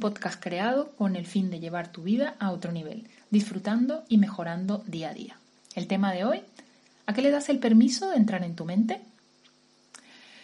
Podcast 0.00 0.42
creado 0.42 0.92
con 0.92 1.16
el 1.16 1.26
fin 1.26 1.50
de 1.50 1.60
llevar 1.60 1.92
tu 1.92 2.02
vida 2.02 2.34
a 2.38 2.50
otro 2.50 2.72
nivel, 2.72 3.06
disfrutando 3.30 4.04
y 4.08 4.18
mejorando 4.18 4.82
día 4.86 5.10
a 5.10 5.14
día. 5.14 5.36
El 5.74 5.86
tema 5.86 6.12
de 6.12 6.24
hoy, 6.24 6.42
¿a 7.06 7.14
qué 7.14 7.22
le 7.22 7.30
das 7.30 7.48
el 7.48 7.58
permiso 7.58 8.10
de 8.10 8.16
entrar 8.16 8.44
en 8.44 8.56
tu 8.56 8.64
mente? 8.64 9.00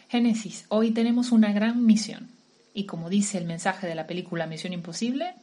Génesis, 0.08 0.66
hoy 0.68 0.90
tenemos 0.90 1.32
una 1.32 1.52
gran 1.52 1.84
misión 1.84 2.28
y 2.74 2.86
como 2.86 3.08
dice 3.08 3.38
el 3.38 3.46
mensaje 3.46 3.86
de 3.86 3.94
la 3.94 4.06
película 4.06 4.46
Misión 4.46 4.72
Imposible, 4.72 5.34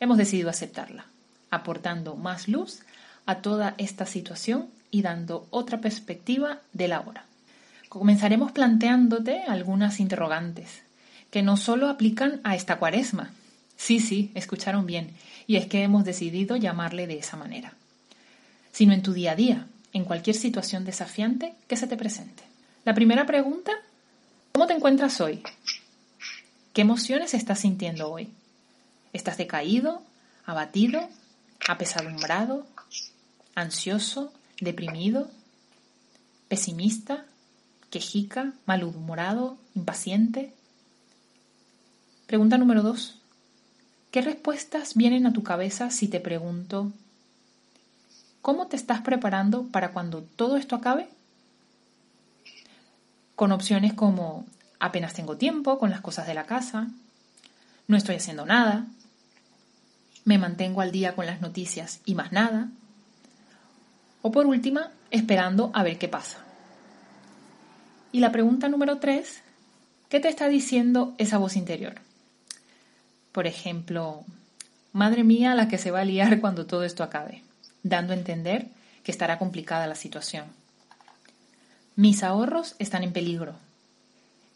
hemos 0.00 0.16
decidido 0.16 0.48
aceptarla, 0.48 1.06
aportando 1.50 2.16
más 2.16 2.48
luz 2.48 2.80
a 3.26 3.42
toda 3.42 3.74
esta 3.78 4.06
situación 4.06 4.68
y 4.90 5.02
dando 5.02 5.46
otra 5.50 5.80
perspectiva 5.80 6.60
de 6.72 6.88
la 6.88 7.00
hora. 7.00 7.26
Comenzaremos 7.88 8.52
planteándote 8.52 9.42
algunas 9.42 9.98
interrogantes 10.00 10.82
que 11.30 11.42
no 11.42 11.56
solo 11.56 11.88
aplican 11.88 12.40
a 12.44 12.54
esta 12.54 12.78
cuaresma. 12.78 13.30
Sí, 13.78 14.00
sí, 14.00 14.32
escucharon 14.34 14.86
bien, 14.86 15.12
y 15.46 15.56
es 15.56 15.66
que 15.66 15.84
hemos 15.84 16.04
decidido 16.04 16.56
llamarle 16.56 17.06
de 17.06 17.16
esa 17.18 17.36
manera, 17.36 17.74
sino 18.72 18.92
en 18.92 19.02
tu 19.02 19.12
día 19.12 19.32
a 19.32 19.36
día, 19.36 19.66
en 19.92 20.04
cualquier 20.04 20.34
situación 20.36 20.84
desafiante 20.84 21.54
que 21.68 21.76
se 21.76 21.86
te 21.86 21.96
presente. 21.96 22.42
La 22.84 22.92
primera 22.92 23.24
pregunta, 23.24 23.72
¿cómo 24.52 24.66
te 24.66 24.74
encuentras 24.74 25.20
hoy? 25.20 25.42
¿Qué 26.74 26.82
emociones 26.82 27.34
estás 27.34 27.60
sintiendo 27.60 28.10
hoy? 28.10 28.28
¿Estás 29.12 29.38
decaído, 29.38 30.02
abatido, 30.44 31.08
apesadumbrado, 31.68 32.66
ansioso, 33.54 34.32
deprimido, 34.60 35.30
pesimista, 36.48 37.24
quejica, 37.90 38.52
malhumorado, 38.66 39.56
impaciente? 39.76 40.52
Pregunta 42.26 42.58
número 42.58 42.82
dos. 42.82 43.17
¿Qué 44.10 44.22
respuestas 44.22 44.94
vienen 44.94 45.26
a 45.26 45.34
tu 45.34 45.42
cabeza 45.42 45.90
si 45.90 46.08
te 46.08 46.18
pregunto, 46.18 46.92
¿cómo 48.40 48.66
te 48.66 48.76
estás 48.76 49.02
preparando 49.02 49.64
para 49.64 49.92
cuando 49.92 50.22
todo 50.22 50.56
esto 50.56 50.76
acabe? 50.76 51.08
Con 53.36 53.52
opciones 53.52 53.92
como 53.92 54.46
apenas 54.80 55.12
tengo 55.12 55.36
tiempo 55.36 55.78
con 55.78 55.90
las 55.90 56.00
cosas 56.00 56.26
de 56.26 56.32
la 56.32 56.46
casa, 56.46 56.88
no 57.86 57.98
estoy 57.98 58.16
haciendo 58.16 58.46
nada, 58.46 58.86
me 60.24 60.38
mantengo 60.38 60.80
al 60.80 60.90
día 60.90 61.14
con 61.14 61.26
las 61.26 61.42
noticias 61.42 62.00
y 62.06 62.14
más 62.14 62.32
nada, 62.32 62.68
o 64.22 64.32
por 64.32 64.46
última, 64.46 64.90
esperando 65.10 65.70
a 65.74 65.82
ver 65.82 65.98
qué 65.98 66.08
pasa. 66.08 66.38
Y 68.10 68.20
la 68.20 68.32
pregunta 68.32 68.70
número 68.70 68.98
tres, 68.98 69.42
¿qué 70.08 70.18
te 70.18 70.28
está 70.28 70.48
diciendo 70.48 71.14
esa 71.18 71.36
voz 71.36 71.56
interior? 71.56 72.07
Por 73.38 73.46
ejemplo, 73.46 74.24
madre 74.92 75.22
mía 75.22 75.54
la 75.54 75.68
que 75.68 75.78
se 75.78 75.92
va 75.92 76.00
a 76.00 76.04
liar 76.04 76.40
cuando 76.40 76.66
todo 76.66 76.82
esto 76.82 77.04
acabe, 77.04 77.44
dando 77.84 78.12
a 78.12 78.16
entender 78.16 78.66
que 79.04 79.12
estará 79.12 79.38
complicada 79.38 79.86
la 79.86 79.94
situación. 79.94 80.46
Mis 81.94 82.24
ahorros 82.24 82.74
están 82.80 83.04
en 83.04 83.12
peligro. 83.12 83.54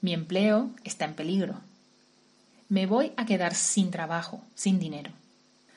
Mi 0.01 0.13
empleo 0.13 0.71
está 0.83 1.05
en 1.05 1.15
peligro. 1.15 1.61
Me 2.69 2.87
voy 2.87 3.13
a 3.17 3.25
quedar 3.25 3.55
sin 3.55 3.93
trabajo, 3.93 4.43
sin 4.57 4.81
dinero. 4.81 5.13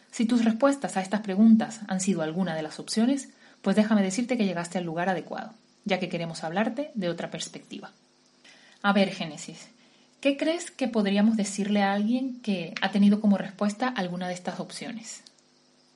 Si 0.10 0.26
tus 0.26 0.44
respuestas 0.44 0.98
a 0.98 1.02
estas 1.02 1.22
preguntas 1.22 1.82
han 1.88 2.02
sido 2.02 2.24
alguna 2.24 2.56
de 2.56 2.64
las 2.64 2.80
opciones, 2.80 3.30
pues 3.62 3.76
déjame 3.76 4.02
decirte 4.02 4.36
que 4.36 4.46
llegaste 4.46 4.80
al 4.80 4.84
lugar 4.84 5.10
adecuado, 5.10 5.54
ya 5.84 6.00
que 6.00 6.10
queremos 6.10 6.44
hablarte 6.44 6.90
de 6.96 7.10
otra 7.10 7.30
perspectiva. 7.30 7.92
A 8.82 8.94
ver, 8.94 9.12
Génesis, 9.12 9.68
¿qué 10.26 10.38
crees 10.38 10.72
que 10.72 10.88
podríamos 10.88 11.38
decirle 11.38 11.84
a 11.84 11.94
alguien 11.94 12.42
que 12.42 12.74
ha 12.82 12.90
tenido 12.90 13.22
como 13.22 13.38
respuesta 13.38 13.94
alguna 13.96 14.28
de 14.28 14.34
estas 14.34 14.60
opciones? 14.60 15.22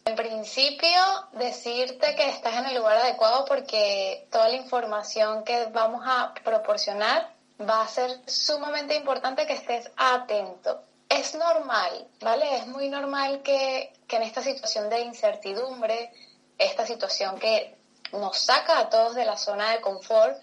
En 0.06 0.16
principio, 0.16 1.02
decirte 1.34 2.14
que 2.16 2.30
estás 2.30 2.58
en 2.58 2.66
el 2.66 2.76
lugar 2.76 2.98
adecuado 2.98 3.46
porque 3.46 4.28
toda 4.32 4.48
la 4.50 4.58
información 4.58 5.44
que 5.44 5.66
vamos 5.74 6.04
a 6.06 6.36
proporcionar 6.44 7.34
va 7.68 7.82
a 7.82 7.88
ser 7.88 8.22
sumamente 8.28 8.96
importante 8.96 9.48
que 9.48 9.54
estés 9.54 9.90
atento. 9.98 10.84
Es 11.10 11.34
normal, 11.34 12.08
¿vale? 12.22 12.58
Es 12.58 12.68
muy 12.68 12.88
normal 12.88 13.42
que, 13.42 13.92
que 14.08 14.18
en 14.18 14.22
esta 14.22 14.44
situación 14.44 14.92
de 14.92 15.02
incertidumbre, 15.02 16.12
esta 16.60 16.86
situación 16.86 17.40
que 17.40 17.76
nos 18.12 18.38
saca 18.38 18.78
a 18.78 18.90
todos 18.92 19.16
de 19.16 19.26
la 19.26 19.38
zona 19.38 19.72
de 19.72 19.82
confort, 19.82 20.38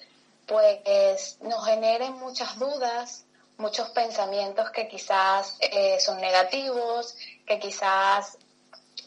pues 0.45 1.39
nos 1.41 1.65
generen 1.65 2.15
muchas 2.15 2.59
dudas, 2.59 3.26
muchos 3.59 3.91
pensamientos 3.91 4.71
que 4.71 4.89
quizás 4.89 5.57
eh, 5.61 5.99
son 6.01 6.21
negativos, 6.21 7.17
que 7.47 7.59
quizás 7.59 8.39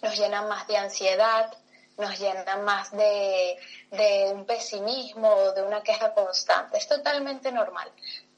nos 0.02 0.18
llenan 0.18 0.48
más 0.48 0.68
de 0.68 0.78
ansiedad, 0.78 1.52
nos 1.98 2.18
llenan 2.20 2.64
más 2.64 2.92
de, 2.92 3.58
de 3.92 4.32
un 4.34 4.46
pesimismo, 4.46 5.52
de 5.52 5.64
una 5.64 5.84
queja 5.84 6.14
constante. 6.14 6.78
Es 6.78 6.88
totalmente 6.88 7.52
normal. 7.52 7.92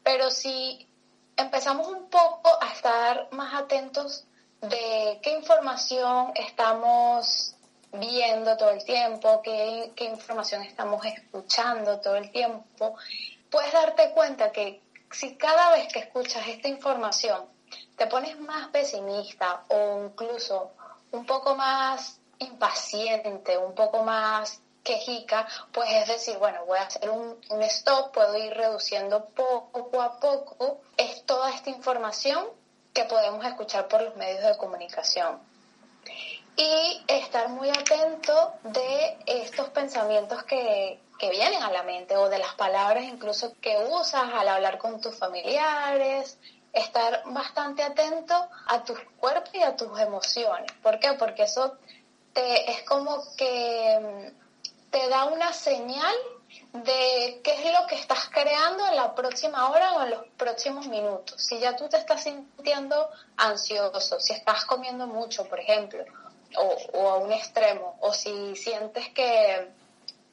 Pero 0.03 0.31
si 0.31 0.87
empezamos 1.37 1.87
un 1.87 2.09
poco 2.09 2.49
a 2.61 2.71
estar 2.71 3.27
más 3.31 3.53
atentos 3.53 4.25
de 4.61 5.19
qué 5.21 5.31
información 5.31 6.31
estamos 6.35 7.55
viendo 7.93 8.55
todo 8.57 8.69
el 8.71 8.83
tiempo, 8.83 9.41
qué, 9.43 9.91
información 9.97 10.63
estamos 10.63 11.05
escuchando 11.05 11.99
todo 11.99 12.15
el 12.15 12.31
tiempo, 12.31 12.95
puedes 13.49 13.73
darte 13.73 14.11
cuenta 14.11 14.51
que 14.51 14.81
si 15.11 15.35
cada 15.35 15.71
vez 15.71 15.91
que 15.91 15.99
escuchas 15.99 16.47
esta 16.47 16.67
información 16.67 17.45
te 17.95 18.07
pones 18.07 18.39
más 18.39 18.69
pesimista 18.69 19.63
o 19.69 20.05
incluso 20.05 20.71
un 21.11 21.25
poco 21.25 21.55
más 21.55 22.19
impaciente, 22.39 23.57
un 23.57 23.75
poco 23.75 24.03
más 24.03 24.61
quejica, 24.83 25.47
pues 25.71 25.89
es 25.91 26.07
decir, 26.07 26.37
bueno, 26.37 26.65
voy 26.65 26.79
a 26.79 26.83
hacer 26.83 27.09
un, 27.09 27.37
stop, 27.63 28.11
puedo 28.11 28.35
ir 28.37 28.53
reduciendo 28.53 29.25
poco 29.25 30.01
a 30.01 30.19
poco 30.19 30.81
es 30.97 31.23
toda 31.25 31.51
esta 31.51 31.69
información 31.69 32.47
que 32.93 33.05
podemos 33.05 33.45
escuchar 33.45 33.87
por 33.87 34.01
los 34.01 34.15
medios 34.15 34.43
de 34.43 34.57
comunicación. 34.57 35.39
Y 36.57 37.03
estar 37.07 37.49
muy 37.49 37.69
atento 37.69 38.53
de 38.63 39.17
estos 39.25 39.69
pensamientos 39.69 40.43
que, 40.43 40.99
que 41.21 41.29
vienen 41.29 41.61
a 41.61 41.69
la 41.69 41.83
mente 41.83 42.17
o 42.17 42.29
de 42.29 42.39
las 42.39 42.55
palabras 42.55 43.03
incluso 43.03 43.53
que 43.61 43.77
usas 43.91 44.23
al 44.33 44.49
hablar 44.49 44.79
con 44.79 44.99
tus 44.99 45.15
familiares, 45.15 46.39
estar 46.73 47.21
bastante 47.27 47.83
atento 47.83 48.33
a 48.65 48.83
tus 48.83 48.99
cuerpos 49.19 49.53
y 49.53 49.61
a 49.61 49.75
tus 49.75 49.99
emociones. 49.99 50.71
¿Por 50.81 50.99
qué? 50.99 51.13
Porque 51.13 51.43
eso 51.43 51.77
te, 52.33 52.71
es 52.71 52.81
como 52.83 53.21
que 53.37 53.99
mm, 54.01 54.89
te 54.89 55.09
da 55.09 55.25
una 55.25 55.53
señal 55.53 56.15
de 56.73 57.39
qué 57.43 57.53
es 57.53 57.71
lo 57.71 57.85
que 57.85 57.95
estás 57.95 58.27
creando 58.31 58.87
en 58.87 58.95
la 58.95 59.13
próxima 59.13 59.69
hora 59.69 59.93
o 59.93 60.03
en 60.03 60.09
los 60.09 60.25
próximos 60.37 60.87
minutos. 60.87 61.39
Si 61.39 61.59
ya 61.59 61.75
tú 61.75 61.87
te 61.87 61.97
estás 61.97 62.23
sintiendo 62.23 63.11
ansioso, 63.37 64.19
si 64.19 64.33
estás 64.33 64.65
comiendo 64.65 65.05
mucho, 65.05 65.45
por 65.45 65.59
ejemplo, 65.59 66.03
o, 66.57 67.09
a 67.09 67.17
un 67.17 67.31
extremo, 67.31 67.95
o 68.01 68.11
si 68.11 68.55
sientes 68.55 69.09
que, 69.09 69.69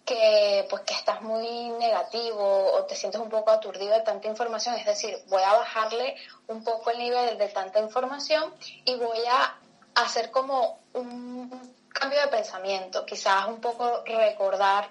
que, 0.08 0.66
pues, 0.70 0.82
que 0.84 0.94
estás 0.94 1.20
muy 1.20 1.68
negativo 1.78 2.72
o 2.72 2.84
te 2.84 2.96
sientes 2.96 3.20
un 3.20 3.28
poco 3.28 3.50
aturdido 3.50 3.92
de 3.92 4.00
tanta 4.00 4.26
información, 4.26 4.74
es 4.76 4.86
decir, 4.86 5.18
voy 5.26 5.42
a 5.42 5.52
bajarle 5.52 6.16
un 6.46 6.64
poco 6.64 6.90
el 6.90 6.98
nivel 6.98 7.36
de 7.36 7.48
tanta 7.48 7.78
información 7.78 8.54
y 8.86 8.94
voy 8.96 9.18
a 9.30 9.58
hacer 9.94 10.30
como 10.30 10.78
un 10.94 11.76
cambio 11.92 12.20
de 12.22 12.28
pensamiento, 12.28 13.04
quizás 13.04 13.48
un 13.48 13.60
poco 13.60 14.02
recordar 14.06 14.88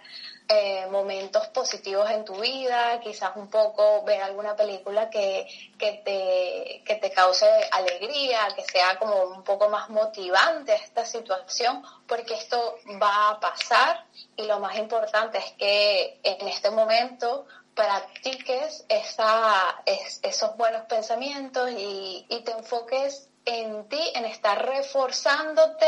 eh, 0.49 0.87
momentos 0.89 1.47
positivos 1.47 2.09
en 2.09 2.23
tu 2.23 2.35
vida, 2.39 3.01
quizás 3.01 3.31
un 3.35 3.49
poco 3.49 4.03
ver 4.03 4.21
alguna 4.21 4.55
película 4.55 5.09
que, 5.09 5.45
que, 5.77 6.01
te, 6.05 6.83
que 6.85 6.95
te 6.95 7.11
cause 7.11 7.45
alegría, 7.71 8.47
que 8.55 8.63
sea 8.63 8.97
como 8.97 9.23
un 9.23 9.43
poco 9.43 9.67
más 9.67 9.89
motivante 9.89 10.73
esta 10.73 11.05
situación, 11.05 11.83
porque 12.07 12.35
esto 12.35 12.77
va 13.01 13.31
a 13.31 13.39
pasar 13.41 14.05
y 14.37 14.43
lo 14.43 14.59
más 14.59 14.77
importante 14.77 15.37
es 15.37 15.51
que 15.53 16.19
en 16.23 16.47
este 16.47 16.71
momento 16.71 17.45
practiques 17.75 18.85
esa, 18.87 19.83
esos 19.85 20.55
buenos 20.55 20.83
pensamientos 20.85 21.69
y, 21.71 22.25
y 22.29 22.39
te 22.41 22.51
enfoques 22.51 23.27
en 23.43 23.87
ti, 23.89 24.01
en 24.15 24.23
estar 24.23 24.65
reforzándote 24.65 25.87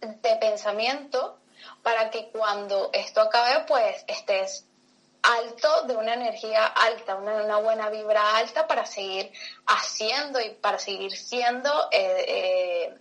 de 0.00 0.36
pensamiento 0.36 1.38
para 1.82 2.10
que 2.10 2.28
cuando 2.28 2.90
esto 2.92 3.20
acabe, 3.20 3.64
pues 3.66 4.04
estés 4.06 4.64
alto, 5.22 5.86
de 5.86 5.96
una 5.96 6.14
energía 6.14 6.66
alta, 6.66 7.16
una, 7.16 7.56
buena 7.58 7.90
vibra 7.90 8.36
alta 8.36 8.66
para 8.66 8.86
seguir 8.86 9.30
haciendo 9.66 10.40
y 10.40 10.50
para 10.50 10.78
seguir 10.78 11.12
siendo 11.12 11.70
eh, 11.90 12.24
eh, 12.28 12.94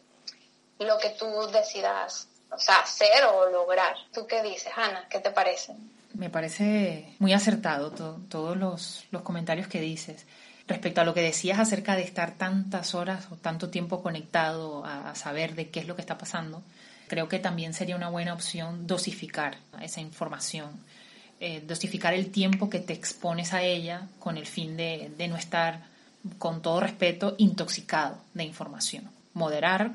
lo 0.79 0.97
que 0.97 1.11
tú 1.11 1.25
decidas, 1.51 2.27
o 2.51 2.59
sea, 2.59 2.79
hacer 2.79 3.25
o 3.25 3.49
lograr. 3.49 3.95
¿Tú 4.13 4.25
qué 4.27 4.41
dices, 4.41 4.71
Ana? 4.75 5.07
¿Qué 5.09 5.19
te 5.19 5.31
parece? 5.31 5.73
Me 6.13 6.29
parece 6.29 7.13
muy 7.19 7.33
acertado 7.33 7.91
todos 7.91 8.57
los, 8.57 9.05
los 9.11 9.21
comentarios 9.21 9.67
que 9.67 9.79
dices. 9.79 10.25
Respecto 10.67 10.99
a 10.99 11.05
lo 11.05 11.13
que 11.13 11.21
decías 11.21 11.59
acerca 11.59 11.95
de 11.95 12.01
estar 12.01 12.31
tantas 12.31 12.93
horas 12.93 13.27
o 13.31 13.35
tanto 13.35 13.69
tiempo 13.69 14.03
conectado 14.03 14.83
a, 14.83 15.15
saber 15.15 15.55
de 15.55 15.69
qué 15.69 15.79
es 15.79 15.87
lo 15.87 15.95
que 15.95 16.01
está 16.01 16.17
pasando, 16.17 16.61
creo 17.07 17.27
que 17.27 17.39
también 17.39 17.73
sería 17.73 17.95
una 17.95 18.09
buena 18.09 18.33
opción 18.33 18.87
dosificar 18.87 19.57
esa 19.81 20.01
información, 20.01 20.69
eh, 21.39 21.63
dosificar 21.65 22.13
el 22.13 22.31
tiempo 22.31 22.69
que 22.69 22.79
te 22.79 22.93
expones 22.93 23.53
a 23.53 23.63
ella 23.63 24.07
con 24.19 24.37
el 24.37 24.45
fin 24.45 24.77
de, 24.77 25.11
de 25.17 25.27
no 25.27 25.37
estar, 25.37 25.85
con 26.37 26.61
todo 26.61 26.79
respeto, 26.79 27.35
intoxicado 27.37 28.17
de 28.33 28.43
información. 28.43 29.09
Moderar 29.33 29.93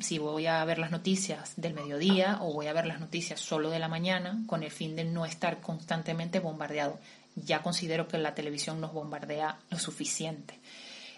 si 0.00 0.18
voy 0.18 0.46
a 0.46 0.64
ver 0.64 0.78
las 0.78 0.90
noticias 0.90 1.52
del 1.56 1.74
mediodía 1.74 2.38
o 2.40 2.52
voy 2.52 2.66
a 2.66 2.72
ver 2.72 2.86
las 2.86 3.00
noticias 3.00 3.40
solo 3.40 3.68
de 3.70 3.78
la 3.78 3.88
mañana 3.88 4.42
con 4.46 4.62
el 4.62 4.70
fin 4.70 4.96
de 4.96 5.04
no 5.04 5.26
estar 5.26 5.60
constantemente 5.60 6.40
bombardeado. 6.40 6.98
Ya 7.36 7.62
considero 7.62 8.08
que 8.08 8.18
la 8.18 8.34
televisión 8.34 8.80
nos 8.80 8.92
bombardea 8.92 9.58
lo 9.70 9.78
suficiente 9.78 10.58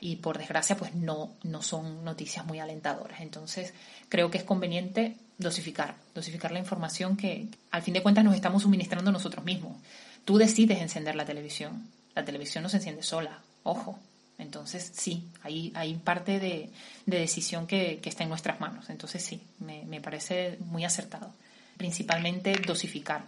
y 0.04 0.16
por 0.16 0.36
desgracia 0.36 0.76
pues 0.76 0.94
no, 0.94 1.32
no 1.44 1.62
son 1.62 2.04
noticias 2.04 2.44
muy 2.44 2.60
alentadoras. 2.60 3.22
Entonces 3.22 3.72
creo 4.10 4.30
que 4.30 4.36
es 4.36 4.44
conveniente 4.44 5.16
dosificar, 5.38 5.94
dosificar 6.14 6.52
la 6.52 6.58
información 6.58 7.16
que 7.16 7.48
al 7.70 7.80
fin 7.80 7.94
de 7.94 8.02
cuentas 8.02 8.22
nos 8.22 8.34
estamos 8.34 8.64
suministrando 8.64 9.10
nosotros 9.10 9.42
mismos. 9.46 9.78
Tú 10.26 10.36
decides 10.36 10.82
encender 10.82 11.16
la 11.16 11.24
televisión, 11.24 11.88
la 12.14 12.22
televisión 12.22 12.62
no 12.62 12.68
se 12.68 12.76
enciende 12.76 13.02
sola, 13.02 13.40
ojo, 13.62 13.98
entonces, 14.36 14.92
sí, 14.94 15.24
hay, 15.42 15.72
hay 15.74 15.94
parte 15.94 16.38
de, 16.38 16.68
decisión 17.06 17.66
que, 17.66 18.00
está 18.04 18.24
en 18.24 18.28
nuestras 18.28 18.60
manos. 18.60 18.90
Entonces, 18.90 19.22
sí, 19.22 19.40
me, 19.60 20.00
parece 20.00 20.58
muy 20.60 20.84
acertado. 20.84 21.32
Principalmente 21.76 22.52
dosificar 22.66 23.24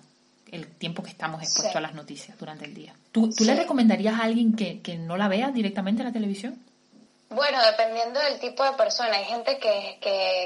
el 0.50 0.66
tiempo 0.66 1.02
que 1.02 1.10
estamos 1.10 1.42
expuestos 1.42 1.76
a 1.76 1.80
las 1.80 1.94
noticias 1.94 2.36
durante 2.38 2.64
el 2.64 2.74
día. 2.74 2.94
¿Tú, 3.12 3.32
le 3.38 3.54
recomendarías 3.54 4.14
a 4.14 4.24
alguien 4.24 4.54
que, 4.54 4.98
no 4.98 5.16
la 5.16 5.28
vea 5.28 5.52
directamente 5.52 6.02
en 6.02 6.08
la 6.08 6.12
televisión? 6.12 6.58
Bueno, 7.28 7.60
dependiendo 7.64 8.20
del 8.20 8.38
tipo 8.38 8.64
de 8.64 8.72
persona. 8.72 9.16
Hay 9.16 9.24
gente 9.24 9.58
que, 9.58 9.98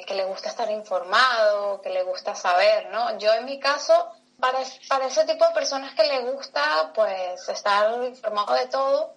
que, 0.07 0.15
le 0.15 0.25
gusta 0.25 0.49
estar 0.49 0.71
informado, 0.71 1.81
que 1.83 1.91
le 1.91 2.03
gusta 2.03 2.35
saber, 2.35 2.89
¿no? 2.91 3.19
Yo 3.19 3.33
en 3.35 3.45
mi 3.45 3.61
caso, 3.61 4.11
para, 4.39 4.59
para 4.89 5.07
ese 5.07 5.25
tipo 5.25 5.47
de 5.47 5.55
personas 5.55 5.95
que 5.95 6.05
le 6.05 6.33
gusta, 6.33 6.93
pues, 6.95 7.49
estar 7.49 8.03
informado 8.05 8.55
de 8.55 8.67
todo, 8.69 9.15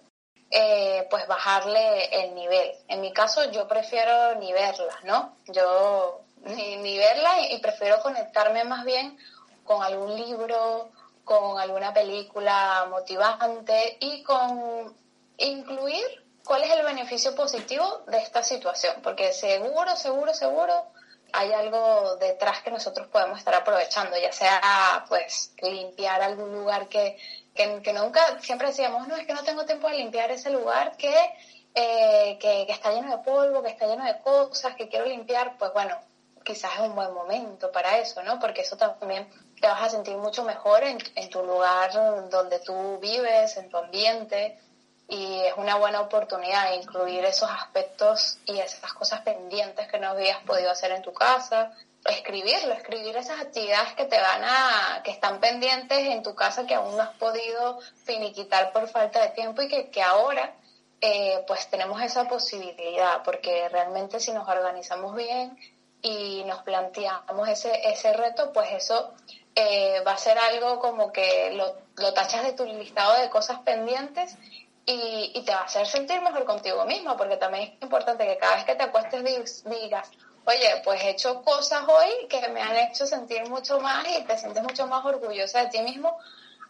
eh, 0.50 1.06
pues 1.10 1.26
bajarle 1.26 2.22
el 2.22 2.34
nivel. 2.34 2.70
En 2.88 3.00
mi 3.00 3.12
caso 3.12 3.50
yo 3.50 3.66
prefiero 3.66 4.36
ni 4.36 4.52
verla, 4.52 5.00
¿no? 5.02 5.36
Yo 5.46 6.20
ni, 6.44 6.98
verla 6.98 7.40
y, 7.50 7.58
prefiero 7.58 8.00
conectarme 8.00 8.64
más 8.64 8.84
bien 8.84 9.18
con 9.64 9.82
algún 9.82 10.14
libro, 10.14 10.90
con 11.24 11.58
alguna 11.58 11.92
película 11.92 12.86
motivante 12.90 13.96
y 13.98 14.22
con 14.22 14.94
incluir 15.38 16.23
cuál 16.44 16.62
es 16.62 16.70
el 16.70 16.84
beneficio 16.84 17.34
positivo 17.34 18.02
de 18.06 18.18
esta 18.18 18.42
situación, 18.42 18.96
porque 19.02 19.32
seguro, 19.32 19.96
seguro, 19.96 20.34
seguro 20.34 20.92
hay 21.32 21.52
algo 21.52 22.16
detrás 22.16 22.62
que 22.62 22.70
nosotros 22.70 23.08
podemos 23.08 23.38
estar 23.38 23.54
aprovechando, 23.54 24.16
ya 24.18 24.32
sea 24.32 25.04
pues 25.08 25.52
limpiar 25.62 26.22
algún 26.22 26.52
lugar 26.52 26.88
que, 26.88 27.18
que, 27.54 27.92
nunca, 27.92 28.40
siempre 28.40 28.68
decíamos, 28.68 29.08
no, 29.08 29.16
es 29.16 29.26
que 29.26 29.34
no 29.34 29.42
tengo 29.42 29.64
tiempo 29.64 29.88
de 29.88 29.96
limpiar 29.96 30.30
ese 30.30 30.50
lugar 30.50 30.96
que, 30.96 31.14
eh, 31.74 32.38
que, 32.40 32.66
está 32.68 32.92
lleno 32.92 33.10
de 33.10 33.24
polvo, 33.24 33.62
que 33.62 33.70
está 33.70 33.86
lleno 33.86 34.04
de 34.04 34.20
cosas, 34.20 34.76
que 34.76 34.88
quiero 34.88 35.06
limpiar, 35.06 35.56
pues 35.58 35.72
bueno, 35.72 35.98
quizás 36.44 36.74
es 36.74 36.80
un 36.80 36.94
buen 36.94 37.12
momento 37.12 37.72
para 37.72 37.98
eso, 37.98 38.22
¿no? 38.22 38.38
Porque 38.38 38.60
eso 38.60 38.76
también 38.76 39.28
te 39.60 39.66
vas 39.66 39.82
a 39.82 39.88
sentir 39.88 40.16
mucho 40.16 40.44
mejor 40.44 40.84
en, 40.84 40.98
en 41.16 41.30
tu 41.30 41.42
lugar 41.42 41.92
donde 42.30 42.60
tú 42.60 42.98
vives, 43.00 43.56
en 43.56 43.68
tu 43.70 43.78
ambiente, 43.78 44.58
y 45.08 45.40
es 45.40 45.54
una 45.56 45.76
buena 45.76 46.00
oportunidad 46.00 46.72
incluir 46.74 47.24
esos 47.24 47.50
aspectos 47.50 48.38
y 48.46 48.58
esas 48.58 48.92
cosas 48.94 49.20
pendientes 49.20 49.86
que 49.88 49.98
no 49.98 50.08
habías 50.08 50.38
podido 50.44 50.70
hacer 50.70 50.92
en 50.92 51.02
tu 51.02 51.12
casa, 51.12 51.72
escribirlo, 52.04 52.72
escribir 52.74 53.16
esas 53.16 53.40
actividades 53.40 53.94
que 53.94 54.04
te 54.04 54.20
van 54.20 54.42
a, 54.44 55.02
que 55.02 55.10
están 55.10 55.40
pendientes 55.40 55.98
en 55.98 56.22
tu 56.22 56.34
casa 56.34 56.66
que 56.66 56.74
aún 56.74 56.96
no 56.96 57.02
has 57.02 57.16
podido 57.16 57.80
finiquitar 58.04 58.72
por 58.72 58.88
falta 58.88 59.20
de 59.20 59.28
tiempo 59.30 59.62
y 59.62 59.68
que, 59.68 59.90
que 59.90 60.02
ahora 60.02 60.54
eh, 61.00 61.44
pues 61.46 61.68
tenemos 61.68 62.00
esa 62.00 62.26
posibilidad, 62.28 63.22
porque 63.24 63.68
realmente 63.68 64.20
si 64.20 64.32
nos 64.32 64.48
organizamos 64.48 65.14
bien 65.14 65.58
y 66.00 66.44
nos 66.44 66.62
planteamos 66.62 67.48
ese, 67.48 67.88
ese 67.88 68.12
reto, 68.14 68.52
pues 68.52 68.70
eso 68.72 69.12
eh, 69.54 70.02
va 70.06 70.12
a 70.12 70.18
ser 70.18 70.38
algo 70.38 70.78
como 70.78 71.12
que 71.12 71.52
lo, 71.52 71.76
lo 71.96 72.12
tachas 72.12 72.44
de 72.44 72.52
tu 72.52 72.64
listado 72.64 73.20
de 73.20 73.30
cosas 73.30 73.60
pendientes 73.60 74.36
y, 74.86 75.32
y, 75.34 75.42
te 75.44 75.52
va 75.52 75.60
a 75.60 75.64
hacer 75.64 75.86
sentir 75.86 76.20
mejor 76.20 76.44
contigo 76.44 76.84
mismo, 76.84 77.16
porque 77.16 77.36
también 77.36 77.72
es 77.76 77.82
importante 77.82 78.26
que 78.26 78.36
cada 78.36 78.56
vez 78.56 78.64
que 78.64 78.74
te 78.74 78.82
acuestes 78.82 79.64
digas, 79.64 80.10
oye, 80.44 80.82
pues 80.84 81.02
he 81.02 81.10
hecho 81.10 81.42
cosas 81.42 81.84
hoy 81.88 82.26
que 82.28 82.48
me 82.48 82.60
han 82.60 82.76
hecho 82.76 83.06
sentir 83.06 83.48
mucho 83.48 83.80
más 83.80 84.06
y 84.08 84.22
te 84.24 84.36
sientes 84.36 84.62
mucho 84.62 84.86
más 84.86 85.04
orgullosa 85.04 85.64
de 85.64 85.70
ti 85.70 85.80
mismo, 85.80 86.18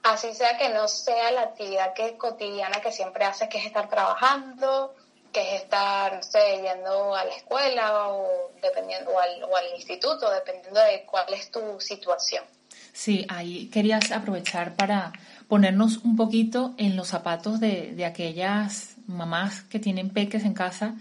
así 0.02 0.32
sea 0.34 0.56
que 0.56 0.68
no 0.68 0.86
sea 0.86 1.32
la 1.32 1.42
actividad 1.42 1.92
que 1.94 2.16
cotidiana 2.16 2.80
que 2.80 2.92
siempre 2.92 3.24
haces, 3.24 3.48
que 3.48 3.58
es 3.58 3.66
estar 3.66 3.88
trabajando, 3.88 4.94
que 5.32 5.56
es 5.56 5.62
estar, 5.62 6.14
no 6.14 6.22
sé, 6.22 6.62
yendo 6.62 7.14
a 7.14 7.24
la 7.24 7.34
escuela 7.34 8.08
o, 8.08 8.52
dependiendo, 8.62 9.18
al, 9.18 9.42
o 9.42 9.56
al 9.56 9.66
instituto, 9.74 10.30
dependiendo 10.30 10.80
de 10.80 11.04
cuál 11.04 11.32
es 11.34 11.50
tu 11.50 11.80
situación. 11.80 12.44
Sí, 12.92 13.26
ahí 13.28 13.68
querías 13.70 14.12
aprovechar 14.12 14.76
para 14.76 15.12
ponernos 15.54 15.98
un 15.98 16.16
poquito 16.16 16.74
en 16.78 16.96
los 16.96 17.06
zapatos 17.06 17.60
de, 17.60 17.92
de 17.94 18.04
aquellas 18.04 18.96
mamás 19.06 19.62
que 19.62 19.78
tienen 19.78 20.10
peques 20.10 20.44
en 20.44 20.52
casa 20.52 20.96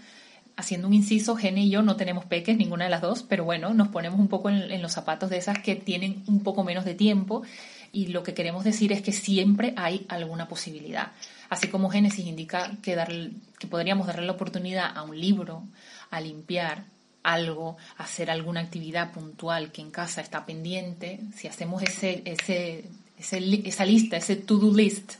haciendo 0.54 0.86
un 0.86 0.94
inciso, 0.94 1.34
Gene 1.34 1.62
y 1.62 1.70
yo 1.70 1.82
no 1.82 1.96
tenemos 1.96 2.24
peques, 2.24 2.56
ninguna 2.56 2.84
de 2.84 2.90
las 2.90 3.00
dos, 3.00 3.24
pero 3.24 3.44
bueno, 3.44 3.74
nos 3.74 3.88
ponemos 3.88 4.20
un 4.20 4.28
poco 4.28 4.50
en, 4.50 4.80
los 4.80 4.92
zapatos 4.92 5.28
de 5.28 5.38
esas 5.38 5.58
que 5.58 5.74
tienen 5.74 6.22
un 6.28 6.44
poco 6.44 6.62
menos 6.62 6.84
de 6.84 6.94
tiempo 6.94 7.42
y 7.90 8.06
lo 8.06 8.22
que 8.22 8.32
queremos 8.32 8.62
decir 8.62 8.92
es 8.92 9.02
que 9.02 9.10
siempre 9.10 9.74
hay 9.76 10.06
alguna 10.08 10.46
posibilidad. 10.46 11.10
Así 11.48 11.66
como 11.66 11.90
Génesis 11.90 12.24
indica 12.24 12.70
que, 12.80 12.94
dar, 12.94 13.12
que 13.58 13.66
podríamos 13.66 14.06
darle 14.06 14.24
la 14.24 14.34
oportunidad 14.34 14.96
a 14.96 15.02
un 15.02 15.20
libro, 15.20 15.64
a 16.12 16.20
limpiar 16.20 16.84
algo, 17.24 17.76
a 17.98 18.04
hacer 18.04 18.30
alguna 18.30 18.60
actividad 18.60 19.10
puntual 19.10 19.72
que 19.72 19.80
en 19.80 19.90
casa 19.90 20.20
está 20.20 20.46
pendiente, 20.46 21.18
si 21.34 21.48
hacemos 21.48 21.82
ese, 21.82 22.22
ese, 22.24 22.84
esa 23.32 23.84
lista, 23.84 24.16
ese 24.16 24.36
to-do 24.36 24.72
list, 24.72 25.14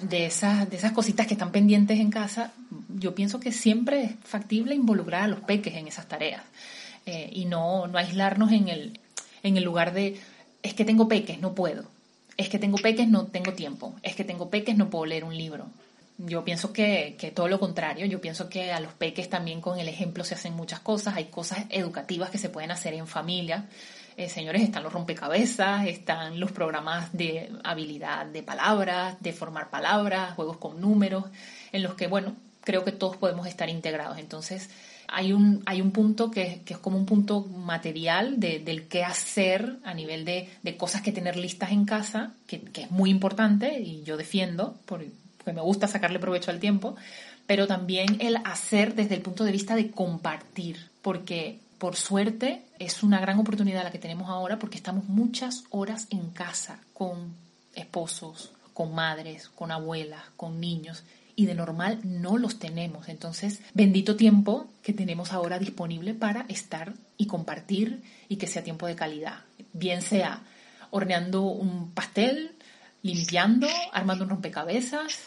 de 0.00 0.26
esas, 0.26 0.68
de 0.68 0.76
esas 0.76 0.92
cositas 0.92 1.26
que 1.26 1.34
están 1.34 1.52
pendientes 1.52 1.98
en 1.98 2.10
casa, 2.10 2.52
yo 2.88 3.14
pienso 3.14 3.40
que 3.40 3.52
siempre 3.52 4.04
es 4.04 4.12
factible 4.24 4.74
involucrar 4.74 5.22
a 5.22 5.28
los 5.28 5.40
peques 5.40 5.74
en 5.74 5.88
esas 5.88 6.06
tareas 6.08 6.42
eh, 7.06 7.30
y 7.32 7.46
no, 7.46 7.86
no 7.86 7.98
aislarnos 7.98 8.52
en 8.52 8.68
el, 8.68 9.00
en 9.42 9.56
el 9.56 9.64
lugar 9.64 9.92
de 9.94 10.20
es 10.62 10.74
que 10.74 10.84
tengo 10.84 11.08
peques, 11.08 11.40
no 11.40 11.54
puedo, 11.54 11.84
es 12.36 12.48
que 12.48 12.58
tengo 12.58 12.76
peques, 12.76 13.08
no 13.08 13.26
tengo 13.26 13.52
tiempo, 13.52 13.94
es 14.02 14.14
que 14.16 14.24
tengo 14.24 14.50
peques, 14.50 14.76
no 14.76 14.90
puedo 14.90 15.06
leer 15.06 15.24
un 15.24 15.36
libro. 15.36 15.66
Yo 16.18 16.44
pienso 16.44 16.72
que, 16.72 17.14
que 17.18 17.30
todo 17.30 17.46
lo 17.46 17.60
contrario, 17.60 18.06
yo 18.06 18.20
pienso 18.22 18.48
que 18.48 18.72
a 18.72 18.80
los 18.80 18.94
peques 18.94 19.28
también 19.28 19.60
con 19.60 19.78
el 19.78 19.88
ejemplo 19.88 20.24
se 20.24 20.34
hacen 20.34 20.54
muchas 20.54 20.80
cosas, 20.80 21.14
hay 21.14 21.26
cosas 21.26 21.66
educativas 21.68 22.30
que 22.30 22.38
se 22.38 22.48
pueden 22.48 22.70
hacer 22.70 22.94
en 22.94 23.06
familia 23.06 23.66
eh, 24.16 24.28
señores, 24.30 24.62
están 24.62 24.82
los 24.82 24.92
rompecabezas, 24.92 25.86
están 25.86 26.40
los 26.40 26.50
programas 26.50 27.12
de 27.12 27.52
habilidad 27.64 28.24
de 28.26 28.42
palabras, 28.42 29.16
de 29.20 29.32
formar 29.32 29.68
palabras, 29.68 30.34
juegos 30.34 30.56
con 30.56 30.80
números, 30.80 31.24
en 31.72 31.82
los 31.82 31.94
que, 31.94 32.06
bueno, 32.06 32.34
creo 32.62 32.82
que 32.82 32.92
todos 32.92 33.16
podemos 33.18 33.46
estar 33.46 33.68
integrados. 33.68 34.18
Entonces, 34.18 34.70
hay 35.08 35.32
un, 35.32 35.62
hay 35.66 35.80
un 35.80 35.92
punto 35.92 36.30
que, 36.30 36.62
es 36.66 36.78
como 36.78 36.96
un 36.96 37.06
punto 37.06 37.42
material 37.42 38.40
del 38.40 38.88
qué 38.88 39.04
hacer 39.04 39.76
a 39.84 39.94
nivel 39.94 40.24
de, 40.24 40.48
cosas 40.76 41.02
que 41.02 41.12
tener 41.12 41.36
listas 41.36 41.70
en 41.70 41.84
casa, 41.84 42.32
que, 42.46 42.62
es 42.74 42.90
muy 42.90 43.10
importante 43.10 43.78
y 43.80 44.02
yo 44.02 44.16
defiendo, 44.16 44.78
porque 44.86 45.10
me 45.44 45.60
gusta 45.60 45.88
sacarle 45.88 46.18
provecho 46.18 46.50
al 46.50 46.58
tiempo, 46.58 46.96
pero 47.46 47.66
también 47.66 48.16
el 48.20 48.38
hacer 48.44 48.94
desde 48.94 49.14
el 49.14 49.20
punto 49.20 49.44
de 49.44 49.52
vista 49.52 49.76
de 49.76 49.90
compartir, 49.90 50.90
porque 51.02 51.60
por 51.78 51.96
suerte, 51.96 52.64
es 52.78 53.02
una 53.02 53.20
gran 53.20 53.38
oportunidad 53.38 53.84
la 53.84 53.90
que 53.90 53.98
tenemos 53.98 54.28
ahora 54.28 54.58
porque 54.58 54.76
estamos 54.76 55.08
muchas 55.08 55.64
horas 55.70 56.06
en 56.10 56.30
casa 56.30 56.80
con 56.94 57.34
esposos, 57.74 58.52
con 58.72 58.94
madres, 58.94 59.48
con 59.48 59.70
abuelas, 59.70 60.22
con 60.36 60.60
niños 60.60 61.04
y 61.36 61.44
de 61.44 61.54
normal 61.54 62.00
no 62.02 62.38
los 62.38 62.58
tenemos. 62.58 63.08
Entonces, 63.08 63.60
bendito 63.74 64.16
tiempo 64.16 64.66
que 64.82 64.94
tenemos 64.94 65.32
ahora 65.32 65.58
disponible 65.58 66.14
para 66.14 66.46
estar 66.48 66.94
y 67.18 67.26
compartir 67.26 68.02
y 68.28 68.36
que 68.36 68.46
sea 68.46 68.64
tiempo 68.64 68.86
de 68.86 68.96
calidad. 68.96 69.40
Bien 69.74 70.00
sea 70.00 70.42
horneando 70.90 71.42
un 71.42 71.90
pastel, 71.92 72.56
limpiando, 73.02 73.68
armando 73.92 74.24
un 74.24 74.30
rompecabezas 74.30 75.24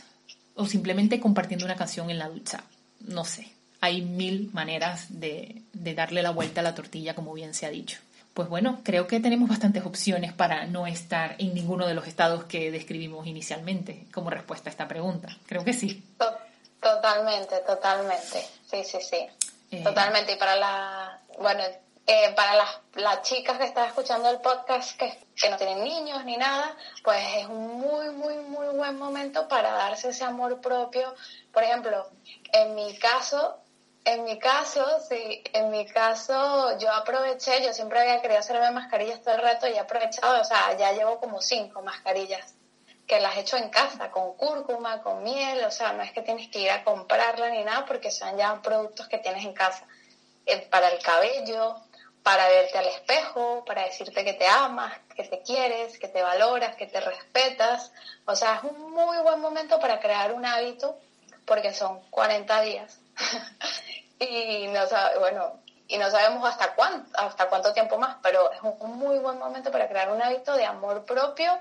o 0.55 0.65
simplemente 0.65 1.19
compartiendo 1.19 1.65
una 1.65 1.75
canción 1.75 2.09
en 2.09 2.17
la 2.17 2.27
ducha. 2.27 2.63
No 3.01 3.23
sé, 3.23 3.51
hay 3.81 4.01
mil 4.01 4.49
maneras 4.53 5.07
de, 5.09 5.61
darle 5.73 6.21
la 6.21 6.31
vuelta 6.31 6.61
a 6.61 6.63
la 6.63 6.75
tortilla, 6.75 7.15
como 7.15 7.33
bien 7.33 7.53
se 7.53 7.65
ha 7.65 7.69
dicho. 7.69 7.99
Pues 8.33 8.47
bueno, 8.47 8.79
creo 8.83 9.07
que 9.07 9.19
tenemos 9.19 9.49
bastantes 9.49 9.85
opciones 9.85 10.33
para 10.33 10.65
no 10.65 10.87
estar 10.87 11.35
en 11.39 11.53
ninguno 11.53 11.87
de 11.87 11.93
los 11.93 12.07
estados 12.07 12.45
que 12.45 12.71
describimos 12.71 13.27
inicialmente 13.27 14.05
como 14.13 14.29
respuesta 14.29 14.69
a 14.69 14.71
esta 14.71 14.87
pregunta. 14.87 15.29
Creo 15.45 15.63
que 15.63 15.73
sí. 15.73 16.03
Totalmente, 16.79 17.59
totalmente. 17.65 18.47
Sí, 18.69 18.83
sí, 18.83 18.99
sí. 19.01 19.27
Eh, 19.71 19.83
totalmente. 19.83 20.33
Y 20.33 20.35
para 20.37 20.55
la, 20.55 21.19
bueno, 21.39 21.63
eh, 22.07 22.33
para 22.35 22.55
las, 22.55 22.79
las, 22.95 23.21
chicas 23.23 23.57
que 23.57 23.65
están 23.65 23.87
escuchando 23.87 24.29
el 24.29 24.39
podcast 24.39 24.97
que, 24.97 25.17
que 25.35 25.49
no 25.49 25.57
tienen 25.57 25.83
niños 25.83 26.23
ni 26.23 26.37
nada, 26.37 26.75
pues 27.03 27.21
es 27.37 27.47
un 27.47 27.79
muy, 27.79 28.09
muy, 28.11 28.35
muy 28.35 28.67
buen 28.75 28.97
momento 28.97 29.47
para 29.47 29.71
darse 29.73 30.09
ese 30.09 30.23
amor 30.23 30.61
propio. 30.61 31.13
Por 31.51 31.63
ejemplo, 31.63 32.09
en 32.53 32.75
mi 32.75 32.97
caso, 32.97 33.59
en 34.05 34.23
mi 34.23 34.39
caso, 34.39 34.99
sí, 35.07 35.43
en 35.53 35.69
mi 35.69 35.85
caso 35.85 36.77
yo 36.79 36.91
aproveché, 36.91 37.61
yo 37.63 37.73
siempre 37.73 37.99
había 37.99 38.21
querido 38.21 38.39
hacerme 38.39 38.71
mascarillas 38.71 39.21
todo 39.21 39.35
el 39.35 39.41
rato 39.41 39.67
y 39.67 39.73
he 39.73 39.79
aprovechado, 39.79 40.41
o 40.41 40.45
sea, 40.45 40.75
ya 40.77 40.91
llevo 40.93 41.19
como 41.19 41.41
cinco 41.41 41.81
mascarillas 41.81 42.55
que 43.07 43.19
las 43.19 43.35
he 43.37 43.39
hecho 43.41 43.57
en 43.57 43.69
casa, 43.69 44.11
con 44.11 44.35
cúrcuma, 44.35 45.01
con 45.01 45.23
miel, 45.23 45.63
o 45.65 45.71
sea, 45.71 45.93
no 45.93 46.03
es 46.03 46.11
que 46.11 46.21
tienes 46.21 46.47
que 46.49 46.59
ir 46.59 46.69
a 46.69 46.83
comprarla 46.83 47.49
ni 47.49 47.63
nada 47.63 47.85
porque 47.85 48.11
son 48.11 48.37
ya 48.37 48.61
productos 48.61 49.07
que 49.07 49.17
tienes 49.17 49.43
en 49.43 49.53
casa. 49.53 49.87
Eh, 50.45 50.67
para 50.69 50.89
el 50.89 51.01
cabello, 51.01 51.75
para 52.23 52.47
verte 52.47 52.77
al 52.77 52.87
espejo, 52.87 53.63
para 53.65 53.83
decirte 53.85 54.23
que 54.23 54.33
te 54.33 54.47
amas, 54.47 54.93
que 55.15 55.23
te 55.23 55.41
quieres, 55.41 55.97
que 55.97 56.07
te 56.07 56.21
valoras, 56.21 56.75
que 56.75 56.85
te 56.85 56.99
respetas. 57.01 57.91
O 58.25 58.35
sea, 58.35 58.55
es 58.57 58.63
un 58.63 58.91
muy 58.91 59.17
buen 59.23 59.39
momento 59.39 59.79
para 59.79 59.99
crear 59.99 60.31
un 60.31 60.45
hábito 60.45 60.99
porque 61.45 61.73
son 61.73 61.99
40 62.11 62.61
días. 62.61 62.99
y 64.19 64.67
no 64.67 64.81
bueno, 65.19 65.59
y 65.87 65.97
no 65.97 66.09
sabemos 66.09 66.47
hasta 66.47 66.75
cuánto, 66.75 67.09
hasta 67.19 67.49
cuánto 67.49 67.73
tiempo 67.73 67.97
más, 67.97 68.17
pero 68.21 68.51
es 68.51 68.59
un 68.61 68.97
muy 68.97 69.17
buen 69.19 69.37
momento 69.39 69.71
para 69.71 69.87
crear 69.87 70.11
un 70.11 70.21
hábito 70.21 70.53
de 70.55 70.65
amor 70.65 71.05
propio, 71.05 71.51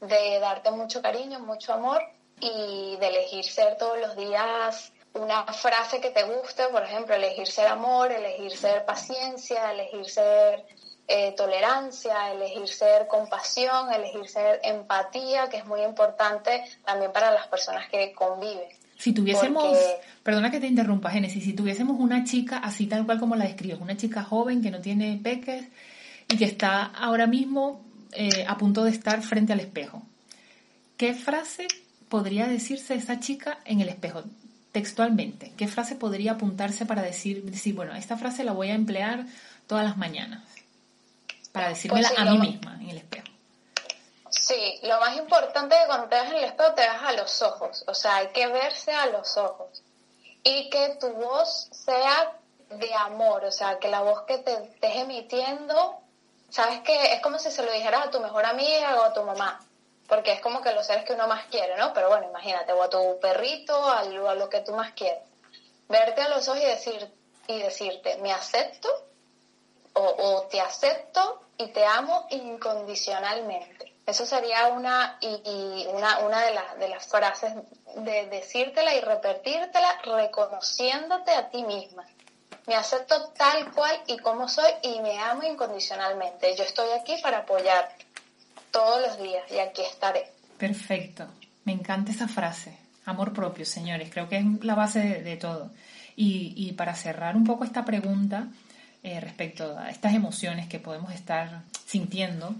de 0.00 0.38
darte 0.38 0.70
mucho 0.70 1.00
cariño, 1.00 1.40
mucho 1.40 1.72
amor 1.72 2.02
y 2.40 2.96
de 2.98 3.06
elegir 3.08 3.44
ser 3.44 3.76
todos 3.76 3.98
los 3.98 4.16
días 4.16 4.92
una 5.12 5.44
frase 5.44 6.00
que 6.00 6.10
te 6.10 6.22
guste, 6.22 6.68
por 6.68 6.82
ejemplo, 6.84 7.14
elegir 7.14 7.46
ser 7.46 7.66
amor, 7.66 8.12
elegir 8.12 8.56
ser 8.56 8.84
paciencia, 8.84 9.72
elegir 9.72 10.08
ser 10.08 10.64
eh, 11.08 11.32
tolerancia, 11.32 12.30
elegir 12.32 12.68
ser 12.68 13.08
compasión, 13.08 13.92
elegir 13.92 14.28
ser 14.28 14.60
empatía, 14.62 15.48
que 15.48 15.56
es 15.56 15.66
muy 15.66 15.82
importante 15.82 16.64
también 16.84 17.12
para 17.12 17.32
las 17.32 17.48
personas 17.48 17.88
que 17.88 18.12
conviven. 18.12 18.68
Si 19.00 19.14
tuviésemos, 19.14 19.78
perdona 20.22 20.50
que 20.50 20.60
te 20.60 20.66
interrumpa, 20.66 21.10
Génesis, 21.10 21.42
si 21.42 21.54
tuviésemos 21.54 21.98
una 21.98 22.22
chica 22.22 22.58
así 22.58 22.86
tal 22.86 23.06
cual 23.06 23.18
como 23.18 23.34
la 23.34 23.46
describes, 23.46 23.80
una 23.80 23.96
chica 23.96 24.22
joven 24.22 24.60
que 24.60 24.70
no 24.70 24.80
tiene 24.80 25.18
peques 25.22 25.64
y 26.28 26.36
que 26.36 26.44
está 26.44 26.84
ahora 26.84 27.26
mismo 27.26 27.82
eh, 28.12 28.44
a 28.46 28.58
punto 28.58 28.84
de 28.84 28.90
estar 28.90 29.22
frente 29.22 29.54
al 29.54 29.60
espejo. 29.60 30.02
¿Qué 30.98 31.14
frase 31.14 31.66
podría 32.10 32.46
decirse 32.46 32.92
esa 32.94 33.20
chica 33.20 33.60
en 33.64 33.80
el 33.80 33.88
espejo? 33.88 34.24
Textualmente, 34.70 35.54
¿qué 35.56 35.66
frase 35.66 35.94
podría 35.94 36.32
apuntarse 36.32 36.84
para 36.84 37.00
decir, 37.00 37.42
decir, 37.44 37.74
bueno, 37.74 37.94
esta 37.94 38.18
frase 38.18 38.44
la 38.44 38.52
voy 38.52 38.68
a 38.68 38.74
emplear 38.74 39.24
todas 39.66 39.86
las 39.86 39.96
mañanas? 39.96 40.42
Para 41.52 41.70
decírmela 41.70 42.10
pues 42.10 42.20
a 42.20 42.30
mí 42.32 42.38
misma 42.38 42.78
en 42.82 42.90
el 42.90 42.98
espejo. 42.98 43.29
Sí, 44.30 44.80
lo 44.82 45.00
más 45.00 45.16
importante 45.16 45.74
es 45.74 45.82
que 45.82 45.86
cuando 45.86 46.08
te 46.08 46.14
veas 46.14 46.30
en 46.30 46.36
el 46.36 46.44
espejo 46.44 46.74
te 46.74 46.82
veas 46.82 47.02
a 47.02 47.12
los 47.12 47.42
ojos, 47.42 47.84
o 47.86 47.94
sea, 47.94 48.16
hay 48.16 48.28
que 48.28 48.46
verse 48.46 48.92
a 48.92 49.06
los 49.06 49.36
ojos 49.36 49.82
y 50.42 50.70
que 50.70 50.96
tu 51.00 51.08
voz 51.14 51.68
sea 51.72 52.32
de 52.70 52.94
amor, 52.94 53.44
o 53.44 53.50
sea, 53.50 53.78
que 53.78 53.88
la 53.88 54.00
voz 54.02 54.22
que 54.22 54.38
te 54.38 54.52
estés 54.52 54.96
emitiendo 54.96 56.00
sabes 56.48 56.80
que 56.80 57.12
es 57.12 57.20
como 57.20 57.38
si 57.38 57.50
se 57.50 57.64
lo 57.64 57.72
dijeras 57.72 58.06
a 58.06 58.10
tu 58.10 58.20
mejor 58.20 58.44
amiga 58.44 59.00
o 59.00 59.02
a 59.04 59.12
tu 59.12 59.22
mamá, 59.22 59.60
porque 60.08 60.32
es 60.32 60.40
como 60.40 60.60
que 60.60 60.72
los 60.72 60.86
seres 60.86 61.04
que 61.04 61.14
uno 61.14 61.26
más 61.26 61.46
quiere, 61.46 61.76
¿no? 61.76 61.92
Pero 61.92 62.08
bueno, 62.08 62.28
imagínate, 62.28 62.72
o 62.72 62.82
a 62.82 62.90
tu 62.90 63.18
perrito, 63.20 63.74
a 63.74 64.00
a 64.00 64.34
lo 64.34 64.48
que 64.48 64.60
tú 64.60 64.72
más 64.72 64.92
quieres. 64.92 65.22
Verte 65.88 66.22
a 66.22 66.28
los 66.28 66.48
ojos 66.48 66.60
y, 66.60 66.66
decir, 66.66 67.12
y 67.48 67.58
decirte, 67.58 68.16
me 68.18 68.32
acepto 68.32 68.88
o, 69.92 70.46
te 70.50 70.60
acepto 70.60 71.40
y 71.56 71.68
te 71.68 71.84
amo 71.84 72.26
incondicionalmente. 72.30 73.89
Eso 74.06 74.26
sería 74.26 74.68
una, 74.68 75.18
y, 75.20 75.86
una, 75.92 76.18
una 76.20 76.40
de, 76.44 76.54
las 76.54 76.78
de 76.78 76.88
las 76.88 77.06
frases 77.06 77.54
de 77.96 78.26
decírtela 78.26 78.94
y 78.94 79.00
repetírtela 79.00 80.00
reconociéndote 80.02 81.32
a 81.32 81.48
ti 81.50 81.62
misma 81.62 82.04
me 82.70 82.76
acepto 82.76 83.32
tal 83.36 83.72
cual 83.72 83.96
y 84.06 84.16
como 84.18 84.48
soy 84.48 84.70
y 84.82 85.00
me 85.00 85.18
amo 85.18 85.42
incondicionalmente. 85.42 86.54
Yo 86.56 86.62
estoy 86.62 86.88
aquí 87.00 87.16
para 87.20 87.38
apoyar 87.38 87.88
todos 88.70 89.00
los 89.02 89.18
días 89.20 89.42
y 89.50 89.58
aquí 89.58 89.82
estaré. 89.82 90.26
Perfecto. 90.56 91.26
Me 91.64 91.72
encanta 91.72 92.12
esa 92.12 92.28
frase. 92.28 92.78
Amor 93.06 93.32
propio, 93.32 93.66
señores. 93.66 94.08
Creo 94.12 94.28
que 94.28 94.38
es 94.38 94.44
la 94.62 94.76
base 94.76 95.00
de, 95.00 95.36
todo. 95.36 95.72
Y, 96.14 96.72
para 96.74 96.94
cerrar 96.94 97.34
un 97.34 97.44
poco 97.44 97.64
esta 97.64 97.84
pregunta 97.84 98.46
eh, 99.02 99.18
respecto 99.18 99.76
a 99.76 99.90
estas 99.90 100.14
emociones 100.14 100.68
que 100.68 100.78
podemos 100.78 101.12
estar 101.12 101.62
sintiendo, 101.86 102.54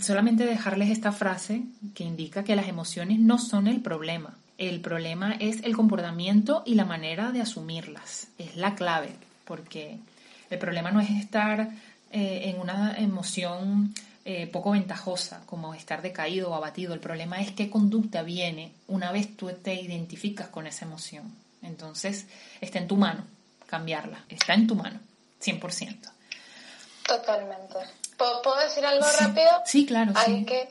solamente 0.00 0.46
dejarles 0.46 0.90
esta 0.90 1.12
frase 1.12 1.62
que 1.94 2.04
indica 2.04 2.44
que 2.44 2.56
las 2.56 2.68
emociones 2.68 3.18
no 3.18 3.38
son 3.38 3.66
el 3.66 3.80
problema. 3.80 4.36
El 4.58 4.80
problema 4.80 5.34
es 5.40 5.62
el 5.64 5.74
comportamiento 5.74 6.62
y 6.66 6.74
la 6.74 6.84
manera 6.84 7.32
de 7.32 7.40
asumirlas. 7.40 8.28
Es 8.38 8.56
la 8.56 8.74
clave 8.74 9.16
porque 9.44 9.98
el 10.50 10.58
problema 10.58 10.90
no 10.90 11.00
es 11.00 11.10
estar 11.10 11.70
eh, 12.10 12.42
en 12.44 12.60
una 12.60 12.96
emoción 12.96 13.94
eh, 14.24 14.46
poco 14.46 14.70
ventajosa, 14.70 15.42
como 15.46 15.74
estar 15.74 16.00
decaído 16.00 16.50
o 16.50 16.54
abatido. 16.54 16.94
El 16.94 17.00
problema 17.00 17.40
es 17.40 17.50
qué 17.52 17.68
conducta 17.68 18.22
viene 18.22 18.72
una 18.86 19.10
vez 19.10 19.36
tú 19.36 19.50
te 19.50 19.74
identificas 19.74 20.48
con 20.48 20.66
esa 20.66 20.84
emoción. 20.84 21.34
Entonces, 21.62 22.26
está 22.60 22.78
en 22.78 22.86
tu 22.86 22.96
mano 22.96 23.24
cambiarla. 23.66 24.24
Está 24.28 24.54
en 24.54 24.66
tu 24.66 24.74
mano, 24.74 25.00
100%. 25.40 26.12
Totalmente. 27.06 28.01
¿Puedo, 28.42 28.56
decir 28.56 28.84
algo 28.86 29.06
rápido? 29.20 29.50
Sí, 29.64 29.86
claro. 29.86 30.12
Hay 30.14 30.44
que 30.44 30.68